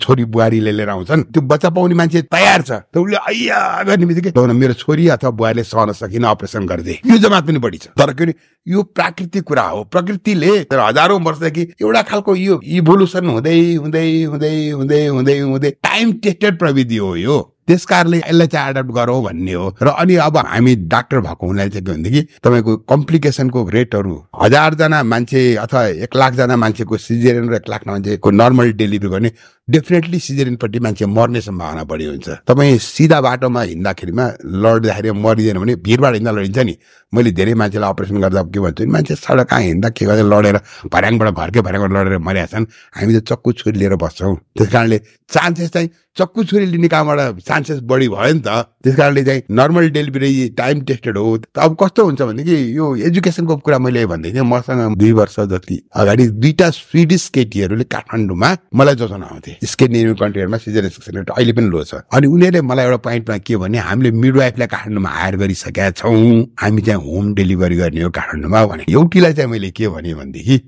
छोरी 0.00 0.24
बुहारीले 0.24 0.72
लिएर 0.72 0.88
आउँछन् 0.88 1.22
त्यो 1.32 1.42
बच्चा 1.42 1.68
पाउने 1.70 1.94
मान्छे 1.94 2.22
तयार 2.22 2.60
छ। 2.62 2.70
त 2.70 2.96
उसले 2.96 3.16
अय्या 3.16 3.60
गर्ने 3.86 4.06
बित्तिकै 4.06 4.30
"लौ 4.36 4.46
न, 4.46 4.56
मेरो 4.56 4.74
छोरी 4.74 5.08
अथवा 5.08 5.30
बुहारीले 5.30 5.64
सहन 5.64 5.92
सकिन 5.92 6.24
अपरेसन 6.24 6.66
गरिदिए 6.66 7.00
यो 7.06 7.18
जमात 7.18 7.49
पनि 7.50 7.58
बढी 7.58 7.78
छ। 7.78 7.86
तर 7.98 8.12
के 8.14 8.24
अरे 8.24 8.34
यो 8.66 8.82
प्राकृतिक 8.82 9.44
कुरा 9.44 9.62
हो। 9.62 9.84
प्रकृतिले 9.84 10.56
हजारौँ 10.72 11.20
वर्षदेखि 11.20 11.68
एउटा 11.82 12.02
खालको 12.02 12.36
यो 12.36 12.60
इभोल्युसन 12.64 13.26
हुँदै 13.26 13.58
हुँदै 13.74 14.22
हुँदै 14.24 14.54
हुँदै 14.70 15.06
हुँदै 15.06 15.38
हुँदै 15.38 15.70
टाइम 15.82 16.12
टेस्टेड 16.24 16.58
प्रविधि 16.58 16.96
हो 16.96 17.14
यो। 17.16 17.40
त्यस 17.66 17.84
कारणले 17.86 18.18
यसलाई 18.18 18.46
चाहिँ 18.46 18.70
एडप्ट 18.70 18.90
गरौँ 18.90 19.22
भन्ने 19.24 19.52
हो। 19.52 19.68
र 19.82 19.88
अनि 19.88 20.14
अब 20.26 20.36
हामी 20.36 20.74
डाक्टर 20.90 21.20
भएको 21.20 21.46
हुनाले 21.46 21.70
चाहिँ 21.70 21.86
के 21.86 21.92
भनेदेखि 21.92 22.22
तपाईँको 22.44 22.76
कम्प्लिकेसनको 22.90 23.68
रेटहरू 23.70 24.14
हजारजना 24.40 25.02
मान्छे 25.04 25.40
अथवा 25.60 25.84
एक 26.04 26.16
लाखजना 26.16 26.56
मान्छेको 26.56 26.96
सिजेरियन 26.96 27.48
र 27.52 27.54
एक 27.60 27.68
लाख 27.68 27.82
मान्छेको 27.86 28.30
नर्मल 28.30 28.72
डेलिभरी 28.72 29.08
गर्ने 29.12 29.30
डेफिनेटली 29.68 30.18
सिजरिनपट्टि 30.18 30.78
मान्छे 30.80 31.06
मर्ने 31.06 31.40
सम्भावना 31.40 31.84
बढी 31.84 32.04
हुन्छ। 32.04 32.28
तपाईँ 32.48 32.78
सिधा 32.80 33.20
बाटोमा 33.20 33.62
हिँड्दाखेरिमा 33.62 34.24
लड्दाखेरि 34.64 35.10
मरिँदैन 35.12 35.58
भने 35.60 35.74
भिडबाट 35.84 36.14
हिँड्दा 36.14 36.32
लडिन्छ 36.32 36.58
नि। 36.58 36.74
मैले 37.12 37.30
धेरै 37.36 37.54
मान्छेलाई 37.60 37.90
अपरेसन 37.90 38.16
गर्दा 38.20 38.42
के 38.48 38.60
भन्छु 38.64 38.82
भने 38.82 38.92
मान्छे 38.92 39.14
सडक 39.14 39.46
कहाँ 39.50 39.60
हिँड्दा 39.60 39.88
के 39.92 40.04
गर्दा 40.08 40.24
लडेर 40.32 40.56
भर्याङबाट 40.88 41.28
घरकै 41.36 41.60
भर्याङबाट 41.60 41.90
लडेर 41.92 42.18
मरिया 42.18 42.46
छन्। 42.48 42.64
हामी 42.96 43.12
त 43.12 43.20
चक्कु 43.28 43.52
छुरी 43.60 43.78
लिएर 43.78 43.94
बस्छौँ। 44.00 44.36
त्यस 44.56 44.68
कारणले 44.72 44.98
चान्सेस 45.28 45.70
चाहिँ 45.70 45.88
चक्कु 46.16 46.44
छुरी 46.48 46.66
लिने 46.66 46.88
कामबाट 46.88 47.44
चान्सेस 47.44 47.78
बढी 47.84 48.08
भयो 48.08 48.32
नि 48.34 48.40
त। 48.40 48.48
त्यस 48.84 48.96
कारणले 48.96 49.22
चाहिँ 49.24 49.42
नर्मल 49.50 49.88
डेलिभरी 49.90 50.48
टाइम 50.58 50.80
टेस्टेड 50.88 51.16
हो। 51.18 51.36
अब 51.58 51.76
कस्तो 51.80 52.04
हुन्छ 52.04 52.22
भनेदेखि 52.22 52.76
यो 52.76 52.94
एजुकेसनको 53.08 53.56
कुरा 53.56 53.78
मैले 53.78 54.04
भनेको 54.06 54.34
थिएँ 54.34 54.44
मसँग 54.50 54.96
दुई 54.98 55.12
वर्ष 55.12 55.38
जति 55.52 55.80
अगाडि 56.00 56.26
दुईटा 56.40 56.70
स्विडिस 56.70 57.28
केटीहरूले 57.30 57.84
काठमाडौँमा 57.84 58.50
मलाई 58.74 58.94
जोजन 58.94 59.22
आउँथे। 59.22 59.56
स्केन्डिनेभियन 59.64 60.16
कन्ट्रीहरूमा 60.16 60.58
सिजन 60.58 61.16
रेट 61.16 61.30
अहिले 61.30 61.52
पनि 61.52 61.68
लो 61.68 61.84
छ। 61.84 61.94
अनि 62.08 62.26
उनीहरूले 62.26 62.60
मलाई 62.62 62.84
एउटा 62.84 62.96
पोइन्टमा 63.04 63.38
के 63.38 63.56
भने 63.56 63.78
हामीले 63.78 64.10
मिडवाइफलाई 64.16 64.66
काठमाडौँमा 64.66 65.10
हायर 65.10 65.36
गरिसकेका 65.36 65.90
छौँ। 66.00 66.56
हामी 66.60 66.82
चाहिँ 66.82 67.00
होम 67.04 67.34
डेलिभरी 67.34 67.76
गर्ने 67.76 68.02
हो 68.02 68.10
काठमाडौँमा। 68.10 68.66
भने 68.66 68.84
एउटीलाई 68.88 69.32
चाहिँ 69.32 69.50
मैले 69.50 69.70
के 69.70 69.88
भने 69.88 70.14
भनेदेखि 70.14 70.58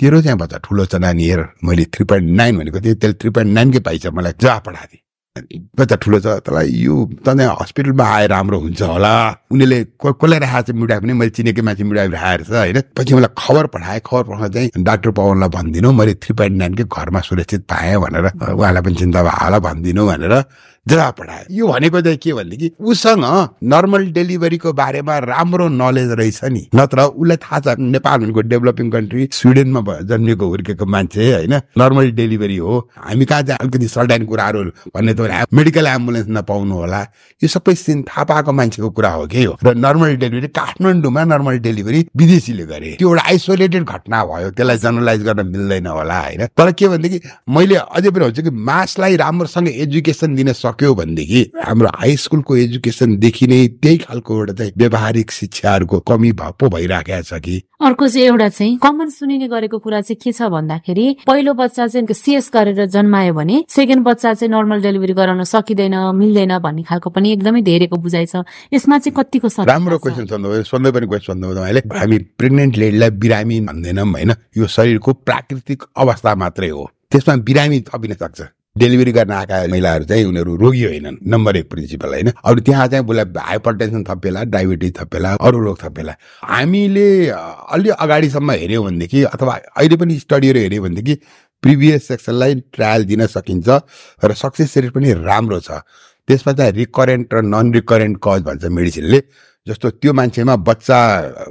तेरो 0.00 0.20
चाहिँ 0.22 0.38
बच्चा 0.38 0.58
ठुलो 0.64 0.84
नानी 0.98 1.24
हेर। 1.28 1.46
मैले 1.64 1.84
थ्री 1.94 2.04
पोइन्ट 2.04 2.36
नाइन 2.36 2.58
भनेको 2.58 2.80
थिएँ। 2.80 2.94
त्यसले 2.94 3.16
थ्री 3.20 3.30
पोइन्ट 3.30 3.52
नाइनकै 3.54 3.80
पाइछ 3.80 4.06
मलाई 4.06 4.32
जहाँ 4.40 4.60
पठाएको 4.66 4.92
थिएँ 4.92 5.00
बच्चा 5.36 5.96
ठुलो 5.96 6.18
छ 6.20 6.44
तँलाई 6.44 6.68
यो 6.84 6.94
तँ 7.24 7.32
हस्पिटलमा 7.60 8.04
आए 8.04 8.26
राम्रो 8.28 8.58
हुन्छ 8.60 8.82
होला। 8.84 9.12
उनीहरूले 9.48 9.78
कसलाई 10.04 10.38
राखेको 10.44 10.62
छ 10.68 10.76
मिडाइ 10.76 11.00
पनि 11.00 11.12
मैले 11.16 11.30
चिनेकै 11.32 11.62
मान्छे 11.64 11.84
मिडाइ 11.88 12.08
राखेको 12.12 12.44
छ 12.44 12.52
होइन? 12.52 12.80
पछि 12.92 13.14
मलाई 13.16 13.32
खबर 13.40 13.66
पठाएँ 13.72 14.00
खबर 14.04 14.22
पठाउँदा 14.28 14.48
चाहिँ 14.52 14.84
डाक्टर 14.84 15.10
पवनलाई 15.16 15.48
भनिदिनु 15.56 15.92
मैले 15.96 16.14
थ्री 16.20 16.32
पोइन्ट 16.36 16.56
नाइनकै 16.60 16.84
घरमा 16.84 17.20
सुरक्षित 17.24 17.64
पाएँ 17.64 17.96
भनेर 18.04 18.26
उहाँलाई 18.44 18.82
पनि 18.84 18.94
चिन्ता 19.00 19.20
भयो 19.24 19.44
होला 19.44 19.58
भनिदिनु 19.72 20.02
भनेर। 20.04 20.34
जवाब 20.86 21.14
पठायो 21.14 21.46
यो 21.50 21.66
भनेको 21.66 22.00
चाहिँ 22.00 22.18
के 22.18 22.32
भनेदेखि 22.32 22.70
उसँग 22.82 23.24
नर्मल 23.62 24.06
डेलिभरीको 24.12 24.72
बारेमा 24.72 25.18
राम्रो 25.18 25.68
नलेज 25.68 26.10
रहेछ 26.10 26.44
नि। 26.44 26.66
नत्र 26.74 27.02
उसलाई 27.02 27.36
थाहा 27.38 27.58
छ 27.60 27.78
नेपाल 27.78 28.18
भनेको 28.20 28.40
डेभलपिङ 28.42 28.90
कन्ट्री 28.90 29.28
स्विडेनमा 29.32 29.80
जन्मिएको 30.10 30.46
हुर्केको 30.46 30.86
मान्छे 30.86 31.32
होइन? 31.32 31.54
नर्मल 31.78 32.10
डेलिभरी 32.18 32.56
हो। 32.56 32.78
हामी 32.98 33.24
कहाँ 33.24 33.42
चाहिँ 33.42 33.58
अलिकति 33.62 33.88
सर्टाइन 33.88 34.26
कुराहरू 34.26 34.62
भन्ने 34.90 35.14
त 35.14 35.46
मेडिकल 35.54 35.86
एम्बुलेन्स 35.86 36.26
नपाउनु 36.28 36.74
होला। 36.74 37.00
यो 37.42 37.48
सबै 37.48 37.74
सिन 37.74 38.02
थाहा 38.02 38.24
पाएको 38.24 38.52
मान्छेको 38.52 38.90
कुरा 38.90 39.10
हो 39.10 39.26
कि 39.26 39.44
हो? 39.44 39.56
र 39.62 39.74
नर्मल 39.78 40.16
डेलिभरी 40.18 40.48
काठमाडौँमा 40.50 41.24
नर्मल 41.24 41.58
डेलिभरी 41.62 42.06
विदेशीले 42.16 42.66
गरे। 42.66 42.90
त्यो 42.98 43.08
एउटा 43.08 43.22
आइसोलेटेड 43.22 43.84
घटना 43.86 44.24
भयो। 44.26 44.50
त्यसलाई 44.50 44.78
जर्नलाइज 44.82 45.22
गर्न 45.22 45.46
मिल्दैन 45.46 45.86
होला 45.86 46.18
होइन? 46.18 46.46
तर 46.58 46.72
के 46.74 46.88
भनेदेखि 46.88 47.20
मैले 47.54 47.76
अझै 47.76 48.10
पनि 48.10 48.24
हुन्छ 48.24 48.40
कि 48.40 48.50
मासलाई 48.50 49.16
राम्रोसँग 49.22 49.68
एजुकेसन 49.68 50.34
दिन 50.34 50.52
सक्यो 50.72 50.94
भनेदेखि 50.94 51.40
हाम्रो 51.60 51.88
हाई 52.00 52.16
स्कुलको 52.16 52.56
एजुकेसनदेखि 52.56 53.46
नै 53.46 53.66
त्यही 53.82 53.96
खालको 54.08 54.38
एउटा 54.40 54.52
चाहिँ 54.52 54.72
व्यावहारिक 54.78 55.30
शिक्षाहरूको 55.30 55.98
कमी 56.00 56.32
पो 56.32 56.68
भइराखेको 56.68 57.22
छ 57.22 57.40
कि। 57.44 57.62
अर्को 57.82 58.08
चाहिँ 58.08 58.26
एउटा 58.26 58.48
चाहिँ 58.48 58.78
कमन 58.78 59.08
सुनिने 59.10 59.48
गरेको 59.48 59.78
कुरा 59.78 60.00
चाहिँ 60.00 60.16
के 60.22 60.32
छ 60.32 60.48
भन्दाखेरि 60.48 61.06
पहिलो 61.26 61.52
बच्चा 61.54 61.86
चाहिँ 61.86 62.14
सिएस 62.14 62.50
गरेर 62.54 62.86
जन्मायो 62.86 63.34
भने 63.34 63.64
सेकेन्ड 63.68 64.04
बच्चा 64.06 64.32
चाहिँ 64.34 64.50
नर्मल 64.50 64.82
डेलिभरी 64.82 65.12
गराउन 65.12 65.42
सकिँदैन 65.44 65.96
मिल्दैन 66.14 66.58
भन्ने 66.58 66.82
खालको 66.88 67.10
पनि 67.10 67.32
एकदमै 67.32 67.62
धेरैको 67.62 67.96
बुझाइ 67.98 68.26
छ। 68.26 68.46
यसमा 68.72 68.98
चाहिँ 68.98 69.14
कतिको 69.18 69.48
राम्रो 69.66 69.98
क्वेसन 69.98 70.26
सोध्नु 70.26 70.62
सधैँ 70.62 70.92
पनि 70.92 71.06
क्वेसन 71.06 71.26
सोध्नु 71.26 71.54
तपाईँले। 71.54 71.80
हामी 71.98 72.18
प्रेग्नेन्ट 72.38 72.76
लेडीलाई 72.78 73.10
बिरामी 73.18 73.60
भन्दैनौँ 73.66 74.06
होइन? 74.06 74.32
यो 74.56 74.66
शरीरको 74.66 75.12
प्राकृतिक 75.26 75.82
अवस्था 75.96 76.34
मात्रै 76.34 76.70
हो। 76.70 76.90
त्यसमा 77.10 77.36
बिरामी 77.42 77.80
थपिन 77.82 78.14
सक्छ। 78.14 78.40
डेलिभरी 78.76 79.12
गर्न 79.12 79.30
आएका 79.30 79.56
महिलाहरू 79.70 80.04
चाहिँ 80.04 80.24
उनीहरू 80.24 80.54
रोगी 80.56 80.82
होइनन्। 80.84 81.16
नम्बर 81.28 81.56
एक 81.56 81.68
प्रिन्सिपल 81.70 82.08
होइन। 82.08 82.32
अरू 82.44 82.60
त्यहाँ 82.60 82.86
चाहिँ 82.88 83.04
उसलाई 83.04 83.42
हाइपर 83.44 83.76
टेन्सन 83.76 84.04
थपेला 84.08 84.42
डायबिटिज 84.48 84.94
थपेला 84.98 85.32
अरू 85.40 85.58
रोग 85.64 85.76
थपेला। 85.82 86.14
हामीले 86.42 87.28
अलि 87.28 87.88
अगाडिसम्म 87.92 88.50
हेऱ्यौँ 88.50 88.84
भनेदेखि 88.84 89.22
अथवा 89.24 89.54
अहिले 89.76 89.96
पनि 89.96 90.18
स्टडीहरू 90.18 90.60
हेऱ्यौँ 90.60 90.84
भनेदेखि 90.84 91.14
प्रिभियस 91.62 92.08
सेक्सनलाई 92.08 92.54
ट्रायल 92.72 93.04
दिन 93.04 93.26
सकिन्छ 93.26 93.68
र 94.24 94.32
सक्सेस 94.32 94.76
रेट 94.78 94.92
पनि 94.94 95.12
राम्रो 95.20 95.60
छ। 95.60 95.84
त्यसमा 96.28 96.52
चाहिँ 96.52 96.72
रिकरेन्ट 96.72 97.34
र 97.34 97.42
नन 97.44 97.72
रिकरेन्ट 97.74 98.18
कज 98.24 98.42
भन्छ 98.42 98.64
मेडिसिनले 98.72 99.22
जस्तो 99.66 99.90
त्यो 100.00 100.12
मान्छेमा 100.12 100.56
बच्चा 100.56 100.98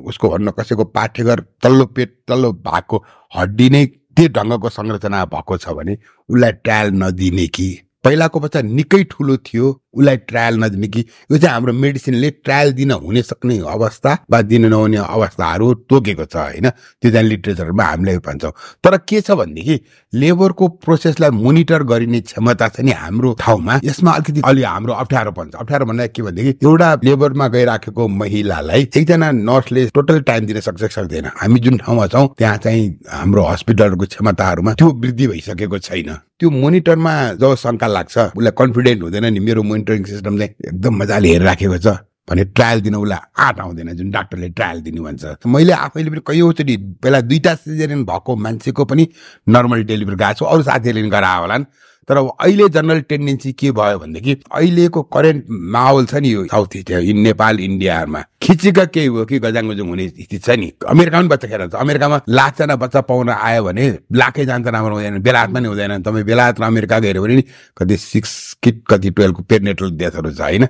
उसको 0.09 0.29
भन्न 0.29 0.51
कसैको 0.57 0.83
पाठेघर 0.89 1.39
तल्लो 1.63 1.85
पेट 1.85 2.09
तल्लो 2.27 2.51
भागको 2.65 2.97
हड्डी 3.33 3.69
नै 3.69 3.85
त्यो 4.17 4.27
ढङ्गको 4.27 4.69
संरचना 4.69 5.25
भएको 5.25 5.57
छ 5.57 5.69
भने 5.69 5.97
उसलाई 6.29 6.51
ट्रायल 6.51 6.89
नदिने 6.91 7.47
कि? 7.47 7.81
पहिलाको 8.03 8.39
बच्चा 8.39 8.61
निकै 8.61 9.03
ठुलो 9.03 9.37
थियो। 9.37 9.81
उसलाई 9.93 10.17
ट्रायल 10.17 10.57
नदिने 10.63 10.87
कि 10.87 10.99
यो 11.31 11.37
चाहिँ 11.37 11.53
हाम्रो 11.53 11.73
मेडिसिनले 11.73 12.29
ट्रायल 12.43 12.71
दिन 12.73 12.91
हुने 12.91 13.21
सक्ने 13.21 13.57
अवस्था 13.59 14.17
वा 14.31 14.41
दिन 14.41 14.65
नहुने 14.65 14.97
अवस्थाहरू 14.97 15.73
तोकेको 15.89 16.25
छ 16.25 16.35
होइन। 16.35 16.69
त्यो 16.69 17.11
चाहिँ 17.11 17.27
लिट्रेचरमा 17.27 17.83
हामीले 17.83 18.17
भन्छौँ। 18.17 18.51
तर 18.83 18.97
के 18.97 19.21
छ 19.21 19.31
भनेदेखि 19.31 19.79
लेबरको 20.13 20.67
प्रोसेसलाई 20.85 21.29
मोनिटर 21.29 21.83
गरिने 21.83 22.21
क्षमता 22.21 22.67
छ 22.69 22.79
नि 22.81 22.91
हाम्रो 22.91 23.35
ठाउँमा। 23.39 23.79
यसमा 23.83 24.11
अलिकति 24.11 24.41
अलि 24.45 24.63
हाम्रो 24.63 24.93
अप्ठ्यारो 24.93 25.31
पर्छ 25.31 25.55
अप्ठ्यारो 25.55 25.85
भन्दा 25.85 26.07
के 26.07 26.21
भनेदेखि 26.21 26.57
एउटा 26.63 26.93
लेबरमा 27.03 27.47
गइराखेको 27.47 28.07
महिलालाई 28.07 28.81
एकजना 28.81 29.31
नर्सले 29.31 29.85
टोटल 29.95 30.21
टाइम 30.23 30.45
दिन 30.45 30.59
सक्छ 30.59 30.83
सक्दैन। 30.83 31.31
हामी 31.35 31.59
जुन 31.59 31.77
ठाउँमा 31.77 32.07
छौँ 32.07 32.27
त्यहाँ 32.37 32.57
चाहिँ 32.57 32.83
हाम्रो 33.11 33.43
हस्पिटलहरूको 33.45 34.05
क्षमताहरूमा 34.05 34.73
त्यो 34.73 34.87
वृद्धि 34.87 35.27
भइसकेको 35.27 35.79
छैन। 35.79 36.17
त्यो 36.39 36.49
मोनिटरमा 36.49 37.11
जब 37.37 37.55
शङ्का 37.55 37.87
लाग्छ 37.87 38.17
उसलाई 38.17 38.51
कन्फिडेन्ट 38.57 39.03
हुँदैन 39.03 39.25
नि 39.33 39.39
मेरो 39.39 39.63
मोनिटरिङ 39.81 40.03
सिस्टम 40.05 40.37
चाहिँ 40.37 40.53
एकदम 40.67 40.95
मजाले 40.95 41.29
हेरिराखेको 41.29 41.77
छ 41.77 41.87
भने 42.29 42.43
ट्रायल 42.45 42.81
दिन 42.81 42.95
उसलाई 42.95 43.19
आँट 43.43 43.59
आउँदैन 43.59 43.93
जुन 43.97 44.09
डाक्टरले 44.11 44.49
ट्रायल 44.49 44.81
दिनु 44.81 45.03
भन्छ 45.03 45.45
मैले 45.45 45.73
आफैले 45.73 46.09
पनि 46.09 46.21
कैयौँचोटि 46.27 46.77
पहिला 47.01 47.21
दुईवटा 47.21 47.55
सिजरिन 47.55 48.03
भएको 48.05 48.35
मान्छेको 48.35 48.85
पनि 48.85 49.07
नर्मल 49.49 49.83
डेलिभरी 49.83 50.15
गएको 50.15 50.33
छु। 50.33 50.45
अरू 50.45 50.63
साथीहरूले 50.63 51.01
पनि 51.01 51.09
गरायो 51.09 51.41
होलान्। 51.41 51.65
तर 52.09 52.17
अहिले 52.17 52.67
जनरल 52.69 53.01
टेन्डेन्सी 53.09 53.51
के 53.53 53.71
भयो 53.71 53.99
भनेदेखि 53.99 54.33
अहिलेको 54.51 55.01
करेन्ट 55.13 55.45
माहौल 55.49 56.05
छ 56.05 56.15
नि 56.15 56.29
यो 56.33 56.45
साउथ 56.49 56.75
इस्ट 56.75 56.91
नेपाल 56.91 57.59
इन्डियामा। 57.59 58.21
खिचेका 58.41 58.85
केही 58.85 59.07
हो 59.07 59.25
कि 59.25 59.39
गजाङ 59.39 59.69
गजुङ 59.69 59.87
हुने 59.87 60.07
स्थिति 60.09 60.37
छ 60.37 60.49
नि? 60.49 60.71
अमेरिकामा 60.87 61.21
पनि 61.21 61.29
बच्चा 61.29 61.47
खेर 61.47 61.61
अमेरिकामा 61.61 62.21
लाखजना 62.29 62.75
बच्चा 62.75 63.01
पाउन 63.05 63.29
आयो 63.29 63.63
भने 63.63 63.85
लाखै 64.17 64.45
जान्छ 64.45 64.67
राम्रो 64.67 64.95
हुँदैन 64.95 65.21
बेलायतमा 65.21 65.59
नि 65.59 65.67
हुँदैन। 65.67 66.01
तपाईँ 66.01 66.25
बेलायत 66.25 66.59
र 66.59 66.63
अमेरिका 66.63 66.99
गएर 66.99 67.19
भने 67.21 67.35
नि 67.35 67.43
कति 67.77 67.97
सिक्स 67.97 68.31
किट 68.63 68.83
कति 68.89 69.09
टुवेल्भको 69.09 69.43
पेरनेटल 69.43 69.91
डेथहरू 69.97 70.31
छ 70.33 70.41
होइन? 70.41 70.65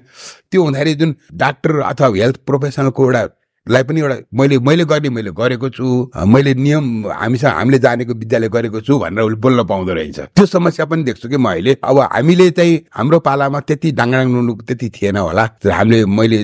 त्यो 0.52 0.64
हुँदाखेरि 0.64 0.94
जुन 1.00 1.16
डाक्टर 1.34 1.80
अथवा 1.80 2.08
हेल्थ 2.16 2.38
प्रोफेसनलको 2.46 3.06
एउटा 3.06 3.24
लाई 3.70 3.84
पनि 3.84 4.00
एउटा 4.02 4.16
मैले 4.34 4.58
मैले 4.60 4.86
गर्ने 4.86 5.10
मैले 5.10 5.32
गरेको 5.38 5.70
छु 5.70 5.86
मैले 6.28 6.54
नियम 6.58 6.86
हामीसँग 7.08 7.54
हामीले 7.54 7.80
जानेको 7.80 8.14
विद्यालय 8.14 8.50
गरेको 8.50 8.82
छु 8.82 8.98
भनेर 8.98 9.24
उसले 9.24 9.38
बोल्न 9.38 9.64
पाउँदो 9.70 9.94
रहेछ। 9.94 10.20
त्यो 10.34 10.46
समस्या 10.46 10.86
पनि 10.86 11.04
देख्छु 11.04 11.30
कि 11.30 11.38
म 11.38 11.46
अहिले। 11.46 11.78
अब 11.84 12.00
हामीले 12.10 12.50
चाहिँ 12.58 12.82
हाम्रो 12.90 13.20
पालामा 13.22 13.60
त्यति 13.62 13.92
डाङडाङ 13.94 14.26
नुनु 14.34 14.54
त्यति 14.66 14.90
थिएन 14.90 15.18
होला। 15.18 15.44
हामीले 15.62 16.06
मैले 16.10 16.40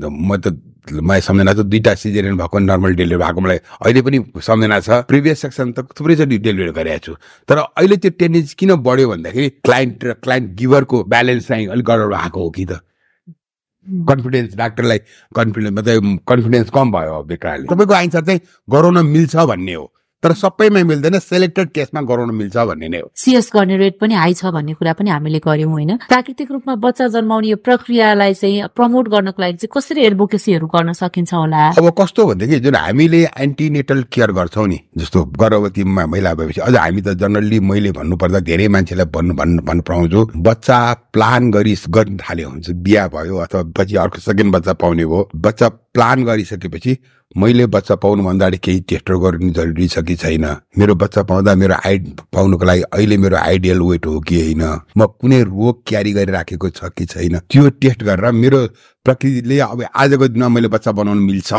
म 0.00 0.36
त 0.40 0.56
मलाई 0.96 1.20
सम्झना 1.20 1.52
छ 1.52 1.60
दुईवटा 1.68 1.94
सिजेरियन 1.94 2.36
भएको 2.40 2.58
नर्मल 2.58 2.94
डेलिभरी 2.94 3.20
भएको 3.20 3.40
मलाई 3.40 3.58
अहिले 3.84 4.00
पनि 4.02 4.18
सम्झना 4.40 4.80
छ। 4.80 5.04
प्रिभियस 5.12 5.40
सेक्सन 5.42 5.72
त 5.76 5.84
थुप्रैचोटि 5.92 6.38
डेलिभरी 6.40 6.72
गरेको 6.72 7.04
छु। 7.04 7.12
तर 7.44 7.58
अहिले 7.68 7.96
त्यो 8.00 8.10
टेन्डेन्सी 8.16 8.54
किन 8.56 8.74
बढ्यो 8.80 9.08
भन्दाखेरि 9.12 9.48
क्लाइन्ट 9.60 10.04
र 10.04 10.12
क्लाइन्ट 10.24 10.56
गिभरको 10.56 11.04
ब्यालेन्स 11.04 11.48
चाहिँ 11.48 11.66
अलिक 11.68 11.84
गडबड 11.84 12.16
भएको 12.16 12.40
हो 12.40 12.50
कि 12.50 12.64
त। 12.64 12.80
कन्फिडेन्स 14.08 14.56
डाक्टरलाई 14.56 14.98
कन्फिडेन्स 15.36 15.78
मतलब 15.78 16.18
कन्फिडेन्स 16.28 16.70
कम 16.70 16.92
भयो 16.92 17.22
बेकारले। 17.22 17.66
तपाईँको 17.66 17.94
आन्सर 17.94 18.24
चाहिँ 18.24 18.40
गराउन 18.70 19.06
मिल्छ 19.06 19.36
भन्ने 19.36 19.74
हो। 19.74 19.92
तर 20.22 20.32
सबैमा 20.32 20.82
मिल्दैन 20.82 21.18
सेलेक्टेड 21.18 21.68
केसमा 21.68 22.00
गराउन 22.00 22.30
मिल्छ 22.34 22.56
भन्ने 22.56 22.88
नै 22.88 22.98
हो। 22.98 23.10
सिएस 23.14 23.50
गर्ने 23.54 23.76
रेट 23.76 23.98
पनि 24.00 24.14
हाई 24.14 24.34
छ 24.34 24.48
भन्ने 24.48 24.74
कुरा 24.74 24.92
पनि 24.92 25.10
हामीले 25.10 25.38
गर्यौँ 25.38 25.70
होइन? 25.70 25.96
प्राकृतिक 26.08 26.50
रूपमा 26.50 26.74
बच्चा 26.74 27.08
जन्माउने 27.08 27.48
यो 27.48 27.56
प्रक्रियालाई 27.56 28.34
चाहिँ 28.34 28.62
प्रमोट 28.76 29.08
गर्नको 29.08 29.42
लागि 29.42 29.56
चाहिँ 29.56 29.70
कसरी 29.76 30.00
एडभोकेसीहरू 30.06 30.66
गर्न 30.66 30.92
सकिन्छ 30.92 31.34
होला? 31.34 31.68
अब 31.78 31.90
कस्तो 32.00 32.26
भनेदेखि 32.26 32.60
जुन 32.60 32.74
हामीले 32.76 33.22
एन्टिनेटल 33.38 34.02
केयर 34.12 34.32
गर्छौँ 34.32 34.66
नि 34.68 34.78
जस्तो 34.98 35.24
गर्भवती 35.36 35.84
महिला 35.84 36.34
भएपछि 36.34 36.60
अझ 36.60 36.74
हामी 36.76 37.02
त 37.02 37.16
जनरली 37.20 37.60
मैले 37.60 37.92
भन्नुपर्दा 37.92 38.40
धेरै 38.40 38.68
मान्छेलाई 38.68 39.06
भन्नु 39.12 39.34
भन्नु 39.34 39.62
भन्नु 39.62 39.82
पाउँछु 39.82 40.26
बच्चा 40.48 40.78
प्लान 41.12 41.50
गरी 41.50 41.76
गर्न 41.88 42.16
थाल्यो 42.16 42.48
हुन्छ 42.48 42.70
बिहा 42.70 43.06
भयो 43.12 43.36
अथवा 43.36 43.62
पछि 43.76 43.96
अर्को 43.96 44.20
सेकेन्ड 44.20 44.56
बच्चा 44.56 44.72
पाउने 44.72 45.04
भयो 45.04 45.28
बच्चा 45.36 45.68
प्लान 45.68 46.24
गरिसकेपछि 46.24 46.96
मैले 47.34 47.66
बच्चा 47.66 47.94
पाउनुभन्दा 47.94 48.46
अगाडि 48.46 48.58
केही 48.64 48.80
टेस्टहरू 48.80 49.18
गर्नु 49.20 49.50
जरुरी 49.50 49.86
छ 49.88 49.98
कि 49.98 50.14
छैन? 50.14 50.46
मेरो 50.78 50.94
बच्चा 50.94 51.22
पाउँदा 51.26 51.54
मेरो 51.54 51.74
आइ 51.84 51.98
पाउनुको 52.32 52.64
लागि 52.64 52.82
अहिले 52.94 53.16
मेरो 53.18 53.36
आइडियल 53.36 53.80
वेट 53.82 54.06
हो 54.06 54.20
कि 54.20 54.36
होइन? 54.40 54.62
म 54.96 55.06
कुनै 55.20 55.42
रोग 55.42 55.82
क्यारी 55.86 56.12
गरिराखेको 56.12 56.70
छ 56.70 56.84
कि 56.96 57.04
छैन? 57.04 57.38
त्यो 57.50 57.68
टेस्ट 57.82 58.02
गरेर 58.02 58.32
मेरो 58.32 58.60
प्रकृतिले 59.04 59.58
अब 59.58 59.84
आजको 59.94 60.28
दिनमा 60.28 60.48
मैले 60.48 60.68
बच्चा 60.68 60.92
बनाउनु 60.92 61.20
मिल्छ 61.26 61.52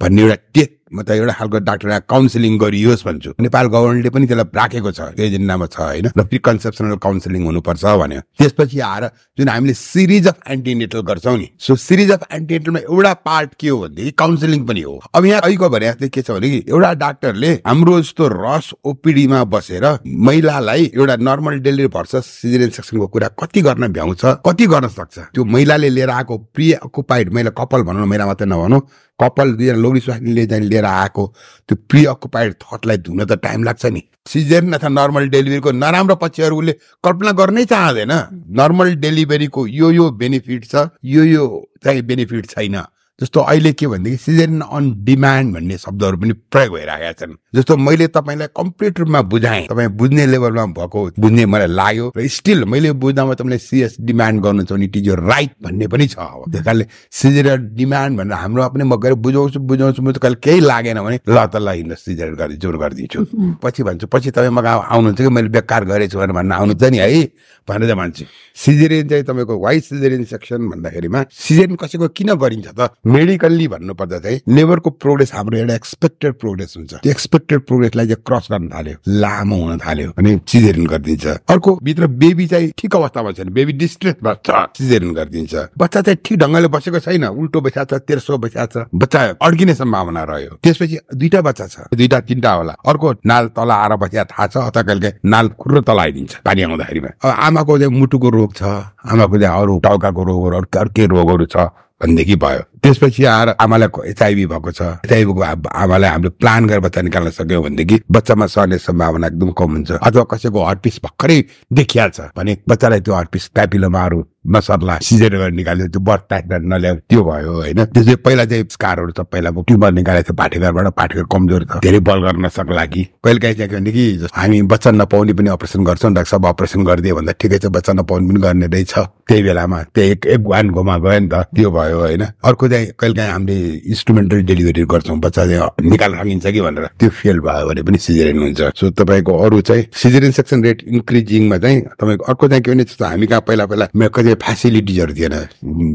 भन्ने 0.00 0.22
एउटा 0.22 0.36
टेस्ट 0.54 0.72
म 0.92 1.02
त 1.02 1.10
एउटा 1.10 1.32
खालको 1.34 1.58
डाक्टर 1.66 1.98
काउन्सिलिङ 2.06 2.58
गरियोस् 2.58 3.04
भन्छु। 3.06 3.30
नेपाल 3.42 3.66
गभर्मेन्टले 3.74 4.10
पनि 4.10 4.26
त्यसलाई 4.26 4.54
राखेको 4.54 4.90
छ 4.94 5.00
एजेन्डामा 5.18 5.66
छ 5.66 5.76
होइन? 5.82 6.06
र 6.14 6.22
प्रिकन्सेप्सनल 6.30 6.96
काउन्सिलिङ 7.02 7.42
हुनुपर्छ 7.42 7.84
भन्यो। 8.02 8.20
त्यसपछि 8.38 8.78
आएर 8.80 9.04
जुन 9.38 9.48
हामीले 9.48 9.74
सिरिज 9.74 10.26
अफ 10.28 10.38
एन्टिनेटल 10.46 11.00
गर्छौँ 11.10 11.36
नि 11.38 11.48
सो 11.58 11.74
सिरिज 11.74 12.10
अफ 12.12 12.22
एन्टिनेटलमा 12.32 12.80
एउटा 12.86 13.12
पार्ट 13.26 13.50
के 13.58 13.68
हो 13.68 13.78
भनेदेखि 13.82 14.10
काउन्सिलिङ 14.14 14.60
पनि 14.66 14.82
हो। 14.82 14.94
अब 15.14 15.24
यहाँ 15.26 15.40
अहिलेको 15.42 15.68
भने 15.68 15.86
जस्तै 15.90 16.08
के 16.08 16.22
छ 16.22 16.30
भने 16.30 16.48
एउटा 16.70 16.92
डाक्टरले 17.02 17.50
हाम्रो 17.66 18.00
जस्तो 18.00 18.28
रस 18.30 18.72
ओपिडीमा 18.86 19.42
बसेर 19.50 19.86
महिलालाई 20.06 20.90
एउटा 20.94 21.16
नर्मल 21.18 21.58
डेलिभरी 21.66 21.90
भर्सस 21.96 22.26
सिजरियन 22.42 22.70
सेक्सनको 22.70 23.06
कुरा 23.10 23.28
कति 23.42 23.62
गर्न 23.62 23.90
भ्याउँछ 23.90 24.22
कति 24.46 24.66
गर्न 24.66 24.88
सक्छ? 24.88 25.18
त्यो 25.34 25.44
महिलाले 25.44 25.88
लिएर 25.90 26.10
आएको 26.10 26.38
प्रि 26.54 26.72
अकुपाइड 26.86 27.34
महिला 27.34 27.50
कपाल 27.58 27.82
भनौँ 27.82 28.06
महिला 28.06 28.26
मात्रै 28.26 28.46
नभनौँ 28.46 28.80
कपाल 29.20 29.52
दुईजना 29.56 29.78
लोग्री 29.80 30.00
स्वास्नीले 30.00 30.46
चाहिँ 30.46 30.64
लिएर 30.76 30.84
आएको 30.84 31.24
त्यो 31.68 31.76
प्रि 31.88 32.04
अकुपाइड 32.12 32.54
थटलाई 32.62 32.96
धुन 33.00 33.24
त 33.24 33.40
टाइम 33.40 33.64
लाग्छ 33.64 33.86
नि। 33.86 34.02
सिजन 34.28 34.72
अथवा 34.72 34.88
नर्मल 34.90 35.28
डेलिभरीको 35.30 35.72
नराम्रो 35.72 36.14
पक्षहरू 36.18 36.58
उसले 36.58 36.72
कल्पना 37.04 37.32
गर्नै 37.32 37.64
चाहँदैन। 37.64 38.12
नर्मल 38.58 38.94
डेलिभरीको 38.98 39.66
यो 39.66 39.90
यो 39.90 40.10
बेनिफिट 40.18 40.64
छ 40.66 40.90
यो 41.04 41.24
यो 41.24 41.44
चाहिँ 41.84 42.02
बेनिफिट 42.02 42.46
छैन। 42.50 42.76
जस्तो 43.20 43.40
अहिले 43.40 43.72
के 43.72 43.86
भनेदेखि 43.86 44.16
सिजन 44.22 44.60
अन 44.60 44.92
डिमान्ड 45.04 45.54
भन्ने 45.54 45.76
शब्दहरू 45.78 46.16
पनि 46.20 46.32
प्रयोग 46.52 46.72
भइरहेका 46.74 47.12
छन्। 47.12 47.32
जस्तो 47.56 47.76
मैले 47.76 48.06
तपाईँलाई 48.12 48.48
कम्प्लिट 48.52 48.98
रूपमा 49.00 49.20
बुझाएँ 49.32 49.66
तपाईँ 49.66 49.88
बुझ्ने 49.96 50.26
लेभलमा 50.26 50.66
भएको 50.76 51.04
बुझ्ने 51.16 51.46
मलाई 51.46 51.66
लाग्यो 51.66 52.12
र 52.16 52.26
स्टिल 52.28 52.64
मैले 52.68 52.92
बुझ्दामा 52.92 53.34
तपाईँले 53.34 53.58
सिएस 53.58 53.96
डिमान्ड 54.04 54.42
गर्नु 54.44 54.64
छ 54.68 54.72
भने 54.72 54.84
इट 54.84 54.96
इज 54.96 55.08
यो 55.08 55.14
राइट 55.16 55.52
भन्ने 55.64 55.86
पनि 55.88 56.06
छ 56.06 56.16
अब। 56.18 56.44
त्यस 56.52 56.64
कारणले 56.64 56.86
सिजर 57.08 57.56
डिमान्ड 57.72 58.18
भनेर 58.20 58.36
हाम्रो 58.36 58.68
पनि 58.68 58.84
म 58.84 58.96
गएर 59.00 59.14
बुझाउँछु 59.16 59.60
बुझाउँछु 59.64 60.02
म 60.02 60.12
कहिले 60.12 60.36
केही 60.36 60.60
लागेन 60.60 61.00
भने 61.00 61.18
ल 61.24 61.46
त 61.48 61.56
ल 61.56 61.68
हिँड्नु 61.72 61.96
सिजर 61.96 62.36
गरिदिन्छु। 62.36 62.68
गरिदिन्छु 62.76 63.20
पछि 63.64 63.82
भन्छु 63.82 64.06
पछि 64.12 64.30
तपाईँ 64.36 64.52
मगा 64.52 64.72
आउनुहुन्छ 64.92 65.20
कि? 65.24 65.28
मैले 65.32 65.48
बेकार 65.56 65.84
गरेछु 65.88 66.18
भनेर 66.20 66.36
भन्न 66.36 66.52
आउनुहुन्छ 66.52 66.84
नि 66.92 66.98
है? 67.00 67.24
भनेर 67.68 67.94
भन्छु। 67.96 68.24
सिजेरियन 68.56 69.08
चाहिँ 69.08 69.24
तपाईँको 69.24 69.54
वाइ 69.56 69.80
सिजेरियन 69.80 70.24
सेक्सन 70.28 70.68
भन्दाखेरिमा 70.68 71.20
सिजेरियन 71.32 71.76
कसैको 71.80 72.08
किन 72.12 72.34
गरिन्छ 72.36 72.68
त? 72.76 72.92
मेडिकल्ली 73.06 73.66
भन्नुपर्दा 73.68 74.18
चाहिँ 74.18 74.40
लेबरको 74.48 74.90
प्रोग्रेस 75.02 75.32
हाम्रो 75.34 75.58
एउटा 75.58 75.74
एक्सपेक्टेड 75.74 76.32
प्रोग्रेस 76.40 76.74
हुन्छ। 76.76 76.92
त्यो 76.94 77.10
एक्सपेक्टेड 77.10 77.60
प्रोग्रेसलाई 77.66 78.06
चाहिँ 78.06 78.22
क्रस 78.26 78.48
गर्न 78.50 78.68
थाल्यो 78.68 78.96
लामो 79.22 79.56
हुन 79.56 79.78
थाल्यो 79.78 80.10
अनि 80.18 80.30
सिजेरियन 80.48 80.86
गरिदिन्छ। 80.86 81.26
अर्को 81.48 81.78
भित्र 81.82 82.06
बेबी 82.22 82.46
चाहिँ 82.46 82.72
ठिक 82.78 82.96
अवस्थामा 82.96 83.32
छैन 83.32 83.48
बेबी 83.52 83.72
डिस्ट्रेस 83.78 84.16
बस्छ 84.22 84.50
सिजेरियन 84.78 85.12
गरिदिन्छ। 85.14 85.54
बच्चा 85.78 86.00
चाहिँ 86.02 86.18
ठिक 86.24 86.38
ढङ्गले 86.38 86.68
बसेको 86.68 86.98
छैन 86.98 87.24
उल्टो 87.30 87.60
बसिएको 87.60 87.84
छ 87.86 88.02
तेर्सो 88.02 88.38
बसिएको 88.38 88.66
छ 88.74 88.86
बच्चा 88.94 89.20
अड्किने 89.38 89.74
सम्भावना 89.74 90.22
रह्यो। 90.26 90.58
त्यसपछि 90.62 90.98
दुईटा 91.14 91.40
बच्चा 91.46 91.66
छ 91.66 91.76
दुईटा 91.94 92.20
तिनवटा 92.26 92.52
होला। 92.52 92.74
अर्को 92.90 93.12
नाल 93.22 93.44
तल 93.54 93.70
आएर 93.70 93.96
बसिया 94.02 94.24
थाहा 94.34 94.46
छ 94.46 94.56
अथवा 94.66 94.82
कहिले 94.82 95.12
नाल 95.24 95.48
खुर्र 95.54 95.80
तल 95.86 95.98
आइदिन्छ 96.00 96.42
पानी 96.42 96.62
आउँदाखेरिमा। 96.62 97.10
आमाको 97.22 97.78
चाहिँ 97.78 97.92
मुटुको 97.94 98.28
रोग 98.34 98.54
छ 98.58 98.62
आमाको 99.06 99.38
चाहिँ 99.38 99.60
अरू 99.62 99.78
टाउकाको 99.86 100.22
रोगहरू 100.26 100.56
अर्कै 100.56 101.06
रोगहरू 101.06 101.46
छ 101.46 101.70
भनेदेखि 101.96 102.36
भयो। 102.36 102.62
त्यसपछि 102.82 103.24
आएर 103.24 103.48
आमालाई 103.60 103.88
एचआइभी 104.10 104.46
भएको 104.46 104.70
छ। 104.70 104.82
एचआइभीको 105.04 105.40
आमालाई 105.66 106.10
हामीले 106.10 106.30
प्लान 106.40 106.66
गरेर 106.66 106.80
बच्चा 106.80 107.02
निकाल्न 107.02 107.30
सक्यौँ 107.30 107.62
भनेदेखि 107.64 108.00
बच्चामा 108.10 108.46
सर्ने 108.46 108.78
सम्भावना 108.78 109.26
एकदम 109.26 109.50
कम 109.58 109.70
हुन्छ। 109.72 109.90
अथवा 109.98 110.24
कसैको 110.30 110.64
हटपिस 110.64 110.96
भर्खरै 111.04 111.38
देखिहाल्छ 111.72 112.20
भने 112.36 112.56
बच्चालाई 112.68 113.00
त्यो 113.00 113.14
हटपिस 113.14 113.46
प्यापिलोमाहरू 113.56 114.24
नसर्ला 114.46 114.98
सिजेर 115.02 115.34
गरेर 115.34 115.52
निकाल्यो 115.52 115.86
त्यो 115.90 116.00
बर्थ 116.06 116.22
टाइप 116.30 116.44
नल्यायो 116.70 116.96
त्यो 117.10 117.22
भयो 117.24 117.52
होइन। 117.52 117.84
त्यसै 117.90 118.14
पहिला 118.22 118.44
चाहिँ 118.46 118.64
स्कारहरू 118.70 119.10
छ 119.10 119.20
पहिला 119.26 119.50
ट्युमर 119.66 119.92
निकालेको 119.92 120.26
थियो 120.26 120.36
पाठेघरबाट 120.38 120.86
पाठेघर 120.94 121.24
कमजोर 121.32 121.64
छ 121.66 121.82
धेरै 121.82 121.98
बल 122.06 122.22
गर्न 122.26 122.48
सक्ला 122.54 122.84
कि 122.86 123.02
कहिले 123.24 123.40
काहीँ 123.42 123.56
चाहिँ 123.56 123.70
भनेदेखि 123.72 124.30
हामी 124.36 124.62
बच्चा 124.70 124.90
नपाउने 124.92 125.32
पनि 125.34 125.50
अपरेसन 125.50 125.84
गर्छौँ 125.84 126.12
डाक्टर 126.14 126.30
साहब 126.30 126.46
अपरेसन 126.46 126.84
गरिदियो 126.86 127.14
भन्दा 127.16 127.32
ठिकै 127.40 127.58
छ 127.58 127.66
बच्चा 127.74 127.92
नपाउने 127.98 128.28
पनि 128.28 128.40
गर्ने 128.40 128.66
रहेछ। 128.66 128.94
त्यही 129.26 129.42
बेलामा 129.42 129.82
त्यही 129.94 130.10
एक 130.10 130.26
एक 130.26 130.42
वान 130.46 130.70
घोमा 130.70 130.96
गयो 131.02 131.18
नि 131.20 131.28
त 131.28 131.42
त्यो 131.50 131.70
भयो 131.70 131.98
होइन। 131.98 132.22
अर्को 132.22 132.65
चाहिँ 132.68 132.86
कहिले 132.98 133.14
काहीँ 133.16 133.30
हामीले 133.30 133.56
इन्स्ट्रुमेन्टल 133.90 134.42
डेलिभरी 134.46 134.82
गर्छौँ 134.92 135.18
बच्चा 135.20 135.46
चाहिँ 135.46 135.90
निकाल्न 135.90 136.18
सकिन्छ 136.18 136.46
कि 136.46 136.60
भनेर। 136.60 136.86
त्यो 137.00 137.10
फेल 137.10 137.38
भयो 137.40 137.66
भने 137.68 137.82
पनि 137.82 137.98
सिजरियन 137.98 138.38
हुन्छ। 138.38 138.60
सो 138.76 138.90
तपाईँको 138.90 139.32
अरू 139.44 139.60
चाहिँ 139.60 139.84
सिजरियन 139.92 140.32
सेक्सन 140.32 140.64
रेट 140.64 140.82
इन्क्रिजिङमा 140.86 141.58
चाहिँ 141.58 141.80
तपाईँको 142.00 142.24
अर्को 142.24 142.48
चाहिँ 142.48 142.62
के 142.62 142.70
भने 142.70 142.84
हामी 143.04 143.26
कहाँ 143.26 143.40
पहिला 143.46 143.66
पहिला 143.66 143.86
कहिले 144.08 144.34
फेसिलिटिजहरू 144.44 145.14
थिएन। 145.14 145.34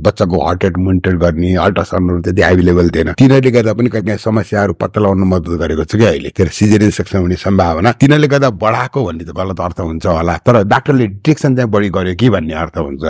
बच्चाको 0.06 0.44
हार्ट 0.46 0.64
रेट 0.66 0.78
मोनिटर 0.78 1.16
गर्ने 1.24 1.56
अल्ट्रासाउन्डहरू 1.66 2.22
त्यति 2.22 2.42
एभाइलेबल 2.42 2.90
थिएन। 2.96 3.14
तिनीहरूले 3.20 3.52
गर्दा 3.52 3.74
पनि 3.74 3.90
कहीँ 3.90 4.06
कहीँ 4.06 4.18
समस्याहरू 4.18 4.74
पत्ता 4.82 5.02
लगाउन 5.02 5.24
मद्दत 5.28 5.60
गरेको 5.62 5.84
छ 5.84 5.96
कि 5.96 6.06
अहिले। 6.06 6.30
के 6.36 6.44
अरे 6.44 6.52
सिजरियन 6.52 6.92
सेक्सन 6.92 7.20
हुने 7.20 7.36
सम्भावना 7.36 7.92
तिनीहरूले 8.02 8.28
गर्दा 8.28 8.50
बढाएको 8.62 9.06
भन्ने 9.06 9.24
त 9.24 9.32
गलत 9.38 9.60
अर्थ 9.60 9.80
हुन्छ 9.80 10.06
होला। 10.06 10.38
तर 10.46 10.64
डाक्टरले 10.64 11.08
डिटेक्सन 11.08 11.56
चाहिँ 11.56 11.70
बढी 11.72 11.90
गर्यो 11.90 12.16
कि 12.16 12.30
भन्ने 12.30 12.54
अर्थ 12.54 12.78
हुन्छ। 12.78 13.04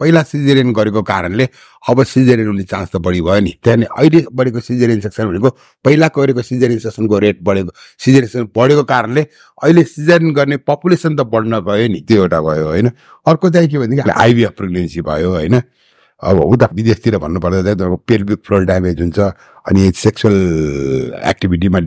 पहिला 0.00 0.22
सिजेरियन 0.22 0.72
गरेको 0.72 1.02
कारणले 1.02 1.48
अब 1.88 2.02
सिजेरियन 2.04 2.48
हुने 2.48 2.62
चान्स 2.64 2.90
त 2.90 2.96
बढी 2.96 3.20
भयो 3.20 3.40
नि। 3.40 3.52
त्यहाँदेखि 3.64 3.92
अहिले 3.98 4.20
बढेको 4.32 4.60
सिजेरियन 4.60 5.00
सेक्सन 5.00 5.26
भनेको 5.28 5.50
पहिला 5.84 6.08
गरेको 6.16 6.42
सिजेरियन 6.42 6.78
सेक्सनको 6.78 7.18
रेट 7.18 7.38
बढेको 7.42 7.70
सिजेरियन 7.98 8.48
बढेको 8.56 8.82
कारणले 8.84 9.22
अहिले 9.62 9.82
सिजेरियन 9.84 10.32
गर्ने 10.34 10.56
पपुलेसन 10.62 11.16
त 11.16 11.20
बढ्न 11.26 11.60
गयो 11.66 11.88
नि। 11.88 12.00
त्यो 12.06 12.22
एउटा 12.22 12.40
भयो 12.40 12.66
होइन? 12.68 12.90
अर्को 13.26 13.50
चाहिँ 13.50 13.68
के 13.68 13.78
भनेदेखि 13.78 14.10
आइबिएफ 14.10 14.52
प्रेग्नेन्सी 14.56 15.00
भयो 15.02 15.30
होइन? 15.30 15.60
अब 16.22 16.38
उता 16.42 16.68
विदेशतिर 16.74 17.18
भन्नुपर्दा 17.18 17.62
चाहिँ 17.62 17.76
तपाईँको 17.78 17.96
पेल्भिक 18.08 18.38
फ्लोर 18.46 18.64
ड्यामेज 18.66 19.00
हुन्छ 19.00 19.18
अनि 19.68 19.90
सेक्सुअल 19.96 20.36
एक्टिभिटीमा 21.30 21.80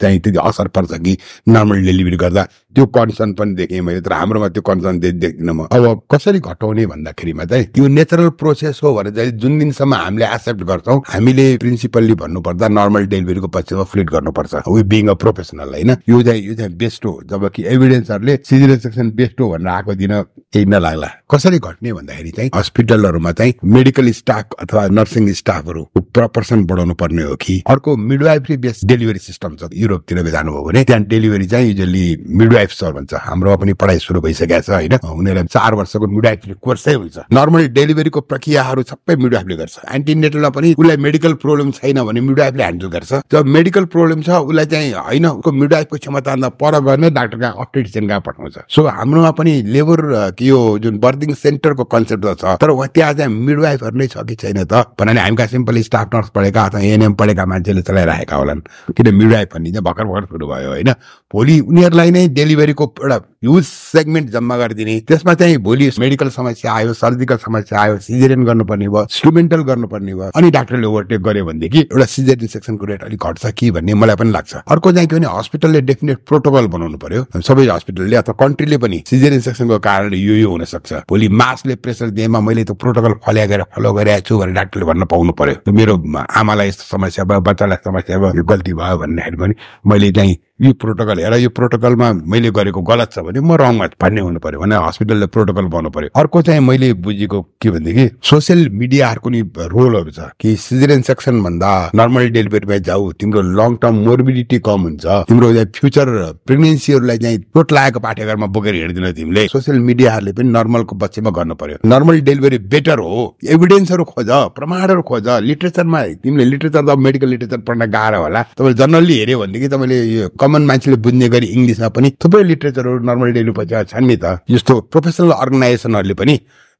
चाहिँ 0.00 0.18
त्यति 0.20 0.38
असर 0.42 0.68
पर्छ 0.68 0.92
कि 1.00 1.16
नर्मल 1.48 1.84
डेलिभरी 1.86 2.16
गर्दा 2.16 2.42
त्यो 2.74 2.86
कन्सर्न 2.94 3.32
पनि 3.34 3.54
देखेँ 3.54 3.80
मैले 3.80 4.00
तर 4.00 4.12
हाम्रोमा 4.12 4.48
त्यो 4.48 4.62
कन्सर्न 4.62 4.98
देख्दिनँ 5.00 5.52
म। 5.52 5.66
अब 5.70 6.02
कसरी 6.12 6.38
घटाउने 6.40 6.86
भन्दाखेरिमा 6.86 7.44
चाहिँ 7.44 7.64
त्यो 7.74 7.86
नेचुरल 7.88 8.28
प्रोसेस 8.40 8.80
हो 8.82 8.94
भने 8.94 9.10
चाहिँ 9.12 9.32
जुन 9.38 9.58
दिनसम्म 9.58 9.94
हामीले 9.94 10.26
एक्सेप्ट 10.26 10.62
गर्छौँ 10.70 11.00
हामीले 11.08 11.46
प्रिन्सिपल्ली 11.58 12.14
भन्नुपर्दा 12.22 12.68
नर्मल 12.68 13.06
डेलिभरीको 13.06 13.48
पछिमा 13.48 13.82
फ्लिट 13.92 14.10
गर्नुपर्छ। 14.10 14.54
वी 14.68 14.82
बिङ 14.82 15.08
अ 15.08 15.14
प्रोफेसनल 15.14 15.68
होइन? 15.74 15.90
यो 16.08 16.22
चाहिँ 16.22 16.42
यो 16.42 16.54
चाहिँ 16.54 16.76
बेस्ट 16.76 17.04
हो। 17.06 17.20
जबकि 17.30 17.64
एभिडेन्सहरूले 17.74 18.36
सिजिरियन 18.44 18.78
सेक्सन 18.78 19.10
बेस्ट 19.16 19.40
हो 19.40 19.48
भनेर 19.50 19.68
आएको 19.68 19.94
दिन 19.94 20.12
केही 20.52 20.64
नलाग्ला। 20.66 21.08
कसरी 21.30 21.58
घट्ने 21.58 21.92
भन्दाखेरि 21.92 22.30
चाहिँ 22.30 22.50
हस्पिटलहरूमा 22.54 23.32
चाहिँ 23.32 23.54
मेडिकल 23.64 24.10
स्टाफ 24.12 24.54
अथवा 24.60 24.86
नर्सिङ 24.88 25.32
स्टाफहरू 25.40 25.82
प्रपर्सन 26.14 26.64
बढाउनु 26.66 26.94
पर्ने 26.94 27.22
कि 27.36 27.62
अर्को 27.66 27.96
मिडवाइफरी 27.96 28.56
बेस्ड 28.56 28.88
डेलिभरी 28.88 29.18
सिस्टम 29.18 29.56
छ। 29.56 29.68
युरोपतिर 29.74 30.16
जानुभयो 30.28 30.62
भने 30.62 30.84
त्यहाँ 30.84 31.02
डेलिभरी 31.04 31.46
चाहिँ 31.46 31.68
युजली 31.68 32.04
मिडवाइफ 32.28 32.70
सर 32.70 32.92
भन्छ। 32.92 33.14
हाम्रोमा 33.14 33.56
पनि 33.56 33.72
पढाइ 33.72 33.98
सुरु 33.98 34.20
भइसकेको 34.20 34.60
छ 34.62 34.70
होइन? 34.70 34.94
उनीहरूलाई 35.02 35.46
चार 35.46 35.74
वर्षको 35.74 36.06
मिडवाइफरी 36.06 36.54
कोर्सै 36.62 36.94
हुन्छ। 36.94 37.16
नर्मली 37.32 37.68
डेलिभरीको 37.68 38.20
प्रक्रियाहरू 38.20 38.82
सबै 38.82 39.16
मिडवाइफले 39.16 39.56
गर्छ। 39.56 39.76
एन्टिनेटलमा 39.94 40.48
पनि 40.48 40.74
उसलाई 40.78 40.96
मेडिकल 40.96 41.32
प्रब्लम 41.42 41.70
छैन 41.78 42.02
भने 42.02 42.20
मिडवाइफले 42.20 42.62
ह्यान्डल 42.62 42.88
गर्छ। 42.88 43.12
जब 43.32 43.46
मेडिकल 43.48 43.84
प्रब्लम 43.92 44.22
छ 44.22 44.30
उसलाई 44.48 44.66
चाहिँ 44.66 44.92
होइन 44.92 45.26
उसको 45.26 45.52
मिडवाइफको 45.52 45.96
क्षमता 45.96 46.48
पर 46.58 46.80
गर्ने 46.80 47.10
डाक्टर 47.10 47.38
कहाँ 47.38 47.54
अप्टेटिसियन 47.58 48.08
कहाँ 48.08 48.20
पठाउँछ। 48.26 48.58
सो 48.68 48.86
हाम्रोमा 48.88 49.30
पनि 49.38 49.52
लेबर 49.68 49.98
यो 50.42 50.58
जुन 50.78 50.98
बर्दिङ 50.98 51.34
सेन्टरको 51.34 51.84
कन्सेप्ट 51.86 52.26
छ 52.40 52.56
तर 52.60 52.70
त्यहाँ 52.88 53.12
चाहिँ 53.14 53.32
मिडवाइफहरू 53.32 53.96
नै 53.98 54.06
छ 54.06 54.24
कि 54.28 54.34
छैन 54.34 54.64
त? 54.64 54.72
भन्नाले 54.98 55.20
हामी 55.20 55.36
कहाँ 55.36 55.48
सिम्पल 55.48 55.80
स्टाफ 55.82 56.14
नर्स 56.14 56.28
पढेका 56.34 56.62
अथवा 56.64 56.80
एनएम 57.08 57.14
पढेका 57.14 57.46
मान्छेले 57.46 57.82
चलाइरहेका 57.82 58.36
होलान्। 58.36 58.60
किन 58.92 59.14
मिडवाइफ 59.14 59.48
चाहिँ 59.48 59.80
भर्खर 59.80 60.04
भर्खर 60.04 60.26
सुरु 60.26 60.46
भयो 60.46 60.68
होइन? 60.68 60.92
भोलि 61.32 61.60
उनीहरूलाई 61.60 62.10
नै 62.10 62.28
डेलिभरीको 62.28 62.84
एउटा 63.02 63.18
ह्युज 63.42 63.64
सेगमेन्ट 63.64 64.30
जम्मा 64.30 64.56
गरिदिने। 64.58 64.98
त्यसमा 65.08 65.32
चाहिँ 65.34 65.56
भोलि 65.62 65.90
मेडिकल 65.98 66.28
समस्या 66.28 66.72
आयो 66.72 66.92
सर्जिकल 66.92 67.36
समस्या 67.38 67.80
आयो 67.80 67.98
सिजेरियन 68.02 68.44
गर्नुपर्ने 68.44 68.88
भयो 68.88 69.02
इन्स्ट्रुमेन्टल 69.02 69.60
गर्नुपर्ने 69.68 70.14
भयो 70.14 70.30
अनि 70.34 70.50
डाक्टरले 70.50 70.86
ओभरटेक 70.86 71.20
गर्यो 71.22 71.44
भनेदेखि 71.46 71.78
एउटा 71.80 72.04
सिजेरियन 72.04 72.48
सेक्सनको 72.48 72.86
रेट 72.86 73.02
अलिक 73.04 73.22
घट्छ 73.22 73.46
कि 73.58 73.70
भन्ने 73.70 73.94
मलाई 73.94 74.16
पनि 74.16 74.30
लाग्छ। 74.30 74.54
अर्को 74.56 74.92
चाहिँ 74.92 75.08
के 75.08 75.16
भने 75.16 75.26
हस्पिटलले 75.38 75.80
डेफिनेट 75.80 76.18
प्रोटोकल 76.26 76.66
बनाउनु 76.66 76.98
पर्यो। 76.98 77.24
सबै 77.38 77.66
हस्पिटलले 77.68 78.16
अथवा 78.16 78.34
कन्ट्रीले 78.40 78.78
पनि 78.78 79.02
सिजेरियन 79.06 79.40
सेक्सनको 79.40 79.78
कारणले 79.86 80.16
यो 80.18 80.34
यो 80.34 80.50
हुन 80.50 80.64
सक्छ 80.64 80.92
भोलि 81.06 81.28
मासले 81.38 81.74
प्रेसर 81.78 82.10
दिएमा 82.18 82.40
मैले 82.40 82.64
त्यो 82.64 82.74
प्रोटोकल 82.74 83.14
फलो 83.22 83.46
गरेर 83.46 83.62
फलो 83.76 83.92
गरिरहेको 83.92 84.28
छु 84.28 84.38
भनेर 84.38 84.54
डाक्टरले 84.58 84.86
भन्न 84.90 85.04
पाउनु 85.14 85.32
पर्यो। 85.38 85.72
मेरो 85.72 85.94
आमालाई 86.42 86.68
यस्तो 86.68 86.90
समस्या 86.90 87.24
भयो 87.24 87.40
बच्चालाई 87.46 87.84
समस्या 87.86 88.18
भयो 88.18 88.44
गल्ती 88.44 88.72
भयो 88.74 88.98
भन्दाखेरि 88.98 89.36
पनि 89.36 89.54
मैले 89.86 90.12
चाहिँ 90.18 90.36
यो 90.60 90.72
प्रोटोकल 90.74 91.18
हेर 91.20 91.34
यो 91.34 91.48
प्रोटोकलमा 91.54 92.12
मैले 92.26 92.50
गरेको 92.50 92.80
गलत 92.82 93.12
छ 93.12 93.18
भने 93.22 93.40
म 93.40 93.54
रङमा 93.54 93.86
भन्ने 94.02 94.20
हुनु 94.20 94.38
पर्यो 94.42 94.60
भने 94.60 94.76
हस्पिटलले 94.86 95.26
प्रोटोकल 95.30 95.66
बनाउनु 95.70 95.90
पर्यो। 95.94 96.10
अर्को 96.18 96.42
चाहिँ 96.42 96.60
मैले 96.60 96.92
बुझेको 96.98 97.42
के 97.62 97.70
भनेदेखि 97.70 98.06
सोसियल 98.26 98.68
मिडियाहरूको 98.74 99.30
नि 99.30 99.40
रोलहरू 99.74 100.10
छ 100.10 100.26
कि 100.40 100.54
सिजरेन 100.58 101.02
सेक्सन 101.08 101.42
भन्दा 101.42 101.70
नर्मल 101.94 102.28
डेलिभरीमा 102.34 102.78
जाऊ 102.88 103.12
तिम्रो 103.20 103.42
लङ 103.54 103.76
टर्म 103.82 104.02
मोर्बिडिटी 104.06 104.58
कम 104.66 104.80
हुन्छ 104.82 105.06
तिम्रो 105.30 105.52
फ्युचर 105.78 106.10
प्रेग्नेन्सीहरूलाई 106.46 107.18
चाहिँ 107.18 107.38
चोट 107.38 107.72
लागेको 107.72 108.00
पाठ्यक्रममा 108.00 108.46
बोकेर 108.58 108.74
हिँड्दिन 108.74 109.12
तिमीले। 109.12 109.46
सोसियल 109.54 109.78
मिडियाहरूले 109.90 110.32
पनि 110.32 110.48
नर्मलको 110.58 110.96
बच्चेमा 111.04 111.30
गर्नु 111.38 111.54
पर्यो। 111.54 111.76
नर्मल 111.86 112.20
डेलिभरी 112.30 112.58
बेटर 112.74 112.98
हो। 112.98 113.22
एभिडेन्सहरू 113.46 114.04
खोज 114.10 114.30
प्रमाणहरू 114.58 115.02
खोज 115.06 115.28
लिटरेचरमा 115.46 116.02
तिमीले 116.26 116.50
लिटरेचर 116.50 116.82
त 116.82 116.98
मेडिकल 117.06 117.28
लिटरेचर 117.28 117.62
पढ्न 117.62 117.90
गाह्रो 117.94 118.22
होला। 118.26 118.42
तपाईँले 118.58 118.76
जनरली 118.82 119.18
हेऱ्यो 119.18 119.38
भनेदेखि 119.38 119.68
तपाईँले 119.68 120.02
यो 120.04 120.28
कमन 120.48 120.62
मान्छेले 120.64 120.96
बुझ्ने 121.04 121.28
गरी 121.28 121.46
इङ्ग्लिसमा 121.56 121.88
पनि 121.92 122.08
थुप्रै 122.16 122.42
लिटरेचरहरू 122.50 122.98
नर्मल 123.04 123.32
डेली 123.36 123.52
पछि 123.52 123.84
छन् 123.92 124.06
नि 124.08 124.16
त। 124.16 124.40
जस्तो 124.48 124.74
प्रोफेसनल 124.92 125.30
अर्गनाइजेसनहरूले 125.44 126.14
पनि 126.16 126.34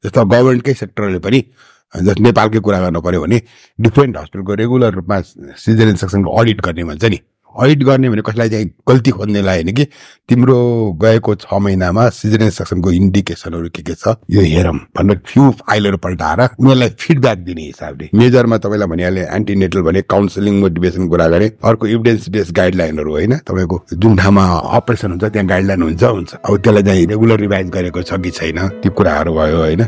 जस्तो 0.05 0.21
गभर्मेन्टकै 0.25 0.75
सेक्टरले 0.83 1.21
पनि 1.21 1.41
जस्तो 1.95 2.23
नेपालकै 2.25 2.61
कुरा 2.65 2.79
गर्नु 2.81 3.01
पर्यो 3.05 3.21
भने 3.25 3.39
डिफ्रेन्ट 3.79 4.17
हस्पिटलको 4.17 4.53
रेगुलर 4.61 4.93
रूपमा 4.99 5.17
सिजन 5.65 5.95
सेक्सनको 6.01 6.31
अडिट 6.41 6.59
गर्ने 6.65 6.85
भन्छ 6.85 7.05
नि। 7.13 7.19
अडिट 7.57 7.83
गर्ने 7.83 8.11
भने 8.11 8.23
कसैलाई 8.23 8.49
चाहिँ 8.49 8.67
गल्ती 8.89 9.11
खोज्नेलाई 9.11 9.63
होइन 9.63 9.75
कि? 9.75 9.85
तिम्रो 10.29 10.59
गएको 11.03 11.35
छ 11.35 11.55
महिनामा 11.55 12.09
सिजन 12.09 12.51
सेक्सनको 12.51 12.91
इन्डिकेसनहरू 12.93 13.69
के 13.69 13.83
के 13.83 13.95
छ? 13.95 14.15
यो 14.31 14.41
हेरौँ 14.41 14.75
भनेर 14.97 15.21
फ्यु 15.27 15.51
फाइलहरू 15.51 15.97
पल्टाएर 15.97 16.41
उनीहरूलाई 16.41 16.89
फिडब्याक 16.99 17.39
दिने 17.39 17.63
हिसाबले। 17.63 18.09
मेजरमा 18.15 18.59
तपाईँलाई 18.59 18.89
भनिहालेँ 18.89 19.27
एन्टिनेटल 19.35 19.81
भने 19.83 20.03
काउन्सिलिङ 20.03 20.61
मोटिभेसन 20.61 21.09
कुरा 21.09 21.29
गरेँ। 21.29 21.51
अर्को 21.65 21.87
इभिडेन्स 21.87 22.29
बेस्ड 22.29 22.55
गाइडलाइनहरू 22.57 23.11
होइन 23.11 23.37
तपाईँको 23.47 23.83
जुन 23.93 24.17
ठाउँमा 24.17 24.45
अपरेसन 24.79 25.11
हुन्छ 25.11 25.25
त्यहाँ 25.25 25.47
गाइडलाइन 25.49 25.83
हुन्छ 25.83 26.05
हुन्छ। 26.05 26.35
अब 26.35 26.59
त्यसलाई 26.59 26.83
चाहिँ 26.83 27.07
रेगुलर 27.07 27.41
रिभाइज 27.41 27.71
गरेको 27.71 28.03
छ 28.03 28.21
कि 28.23 28.31
छैन? 28.31 28.69
त्यो 28.83 28.93
कुराहरू 28.93 29.33
भयो 29.35 29.57
होइन। 29.57 29.83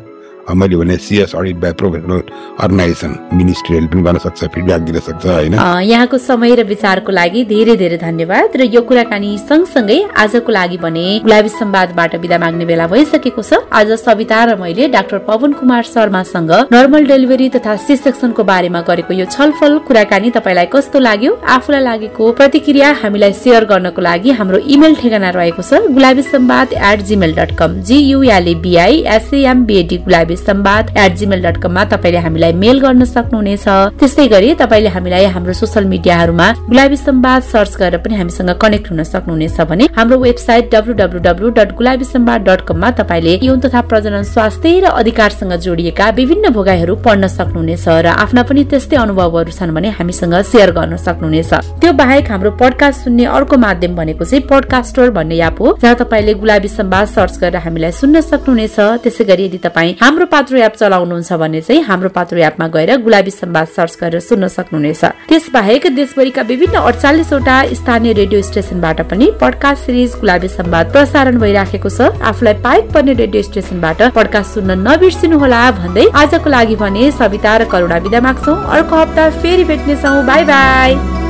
मैले 0.48 0.76
भने 0.76 0.96
CS 0.98 1.34
audit 1.36 1.56
by 1.56 1.72
professional 1.80 2.22
organization 2.60 3.14
मिनिस्ट्रीले 3.34 3.86
पनि 3.86 4.02
गर्न 4.02 4.18
सक्छ 4.18 4.44
फिडब्याक 4.44 4.80
दिन 4.80 4.98
सक्छ 4.98 5.26
होइन? 5.26 5.54
यहाँको 5.84 6.18
समय 6.18 6.54
र 6.54 6.64
विचारको 6.66 7.12
लागि 7.12 7.44
धेरै 7.44 7.76
धेरै 7.76 7.98
धन्यवाद 7.98 8.56
र 8.56 8.62
यो 8.66 8.80
कुराकानी 8.82 9.36
सँगसँगै 9.40 9.98
आजको 10.16 10.52
लागि 10.52 10.76
भने 10.84 11.04
गुलाबी 11.24 11.48
संवादबाट 11.50 12.14
विदा 12.22 12.38
माग्ने 12.38 12.64
बेला 12.64 12.86
भइसकेको 12.86 13.42
छ। 13.42 13.60
आज 13.72 13.92
सविता 14.00 14.44
र 14.44 14.56
मैले 14.60 14.88
डाक्टर 14.88 15.18
पवन 15.28 15.52
कुमार 15.60 15.82
शर्मासँग 15.84 16.52
नर्मल 16.72 17.06
डेलिभरी 17.06 17.48
तथा 17.56 17.76
सी 17.86 17.96
सेक्सनको 17.96 18.44
बारेमा 18.44 18.80
गरेको 18.88 19.14
यो 19.14 19.26
छलफल 19.30 19.78
कुराकानी 19.86 20.30
तपाईँलाई 20.30 20.66
कस्तो 20.74 20.98
लाग्यो? 20.98 21.32
आफूलाई 21.46 21.82
लागेको 21.82 22.32
प्रतिक्रिया 22.32 22.90
हामीलाई 23.02 23.32
सेयर 23.34 23.64
गर्नको 23.70 24.00
लागि 24.02 24.30
हाम्रो 24.40 24.58
इमेल 24.74 24.94
ठेगाना 25.00 25.30
रहेको 25.38 25.62
छ 25.62 25.80
Gulabi 25.94 26.22
Sambad 26.24 26.72
at 26.90 27.00
gmail 27.06 27.34
dot 27.36 27.56
com 27.58 27.80
G U L A B I 27.86 29.00
S A M B A D 29.16 29.98
Gulabi 30.04 30.29
Sambad 30.36 30.96
at 30.98 31.14
gmail 31.16 31.42
dot 31.42 31.56
कममा 31.62 31.84
तपाईँले 31.92 32.18
हामीलाई 32.18 32.52
मेल 32.52 32.80
गर्न 32.80 33.04
सक्नुहुनेछ। 33.04 33.64
त्यस्तै 34.00 34.26
गरी 34.28 34.54
तपाईँले 34.54 34.88
हामीलाई 34.88 35.24
हाम्रो 35.34 35.52
सोसियल 35.52 35.84
मिडियाहरूमा 35.86 36.46
गुलाबी 36.68 36.96
संवाद 36.96 37.42
सर्च 37.42 37.76
गरेर 37.76 37.98
पनि 38.00 38.14
हामीसँग 38.14 38.50
कनेक्ट 38.62 38.90
हुन 38.90 39.02
सक्नुहुनेछ 39.04 39.60
भने 39.70 39.88
हाम्रो 39.96 40.18
website 40.18 40.74
W 40.74 41.50
dot 41.50 41.70
Gulabi 41.76 42.04
Sambad 42.04 42.40
dot 42.48 42.60
कममा 42.68 42.90
तपाईँले 43.00 43.38
यौन 43.42 43.60
तथा 43.60 43.80
प्रजनन 43.90 44.22
स्वास्थ्य 44.32 44.78
र 44.80 44.84
अधिकारसँग 45.00 45.52
जोडिएका 45.60 46.08
विभिन्न 46.18 46.48
भोगाईहरू 46.52 46.96
पढ्न 47.06 47.26
सक्नुहुनेछ 47.28 47.88
र 47.88 48.06
आफ्ना 48.16 48.42
पनि 48.42 48.64
त्यस्तै 48.70 48.96
अनुभवहरू 48.96 49.50
छन् 49.50 49.74
भने 49.74 49.88
हामीसँग 49.98 50.34
सेयर 50.42 50.70
गर्न 50.72 50.96
सक्नुहुनेछ। 50.98 51.52
त्यो 51.80 51.92
बाहेक 51.92 52.30
हाम्रो 52.30 52.50
पडकास्ट 52.60 53.04
सुन्ने 53.04 53.24
अर्को 53.26 53.56
माध्यम 53.56 53.96
भनेको 53.96 54.24
चाहिँ 54.24 54.44
पडकास्टर 54.50 55.10
भन्ने 55.10 55.36
एप 55.46 55.60
हो 55.60 55.76
जहाँ 55.82 55.94
तपाईँले 55.96 56.34
गुलाबी 56.34 56.68
सम्वाद 56.68 57.06
सर्च 57.08 57.38
गरेर 57.38 57.56
हामीलाई 57.64 57.92
सुन्न 57.92 58.20
सक्नुहुनेछ। 58.20 58.76
त्यसै 59.04 59.24
गरी 59.24 59.44
यदि 59.46 59.58
तपाईँ 59.58 59.94
हाम्रो 60.02 60.19
पात्रो 60.26 60.58
एप 60.58 60.74
चलाउनुहुन्छ 60.74 61.32
भने 61.32 61.60
चाहिँ 61.60 61.82
हाम्रो 61.82 62.08
पात्रो 62.08 62.38
एपमा 62.38 62.66
गएर 62.68 62.96
गुलाबी 62.96 63.30
सम्वाद 63.30 63.66
सर्च 63.66 63.96
गरेर 64.00 64.20
सुन्न 64.20 64.48
सक्नुहुनेछ। 64.48 65.04
त्यसबाहेक 65.28 65.86
देशभरिका 65.86 66.42
विभिन्न 66.42 66.80
अडचालिसवटा 66.80 67.56
स्थानीय 67.74 68.12
रेडियो 68.12 68.42
स्टेशनबाट 68.42 69.00
पनि 69.00 69.30
पडकास्ट 69.40 69.86
सिरिज 69.86 70.14
गुलाबी 70.20 70.48
सम्वाद 70.48 70.92
प्रसारण 70.92 71.38
भइराखेको 71.38 71.88
छ। 71.88 72.00
आफूलाई 72.22 72.54
पाइक 72.54 72.92
पर्ने 72.92 73.12
रेडियो 73.12 73.42
स्टेशनबाट 73.42 74.02
पडकास्ट 74.14 74.54
सुन्न 74.54 74.78
नबिर्सिनुहोला 74.88 75.70
भन्दै 75.70 76.06
आजको 76.14 76.50
लागि 76.50 76.76
भने 76.76 77.10
सविता 77.12 77.56
र 77.56 77.64
करुणा 77.64 77.96
विदा 77.96 78.20
माग्छौ। 78.20 78.54
अर्को 78.54 78.96
हप्ता 78.96 79.30
फेरि 79.40 79.64
भेट्नेछौ। 79.64 80.22
By 80.22 80.44
by. 80.44 81.29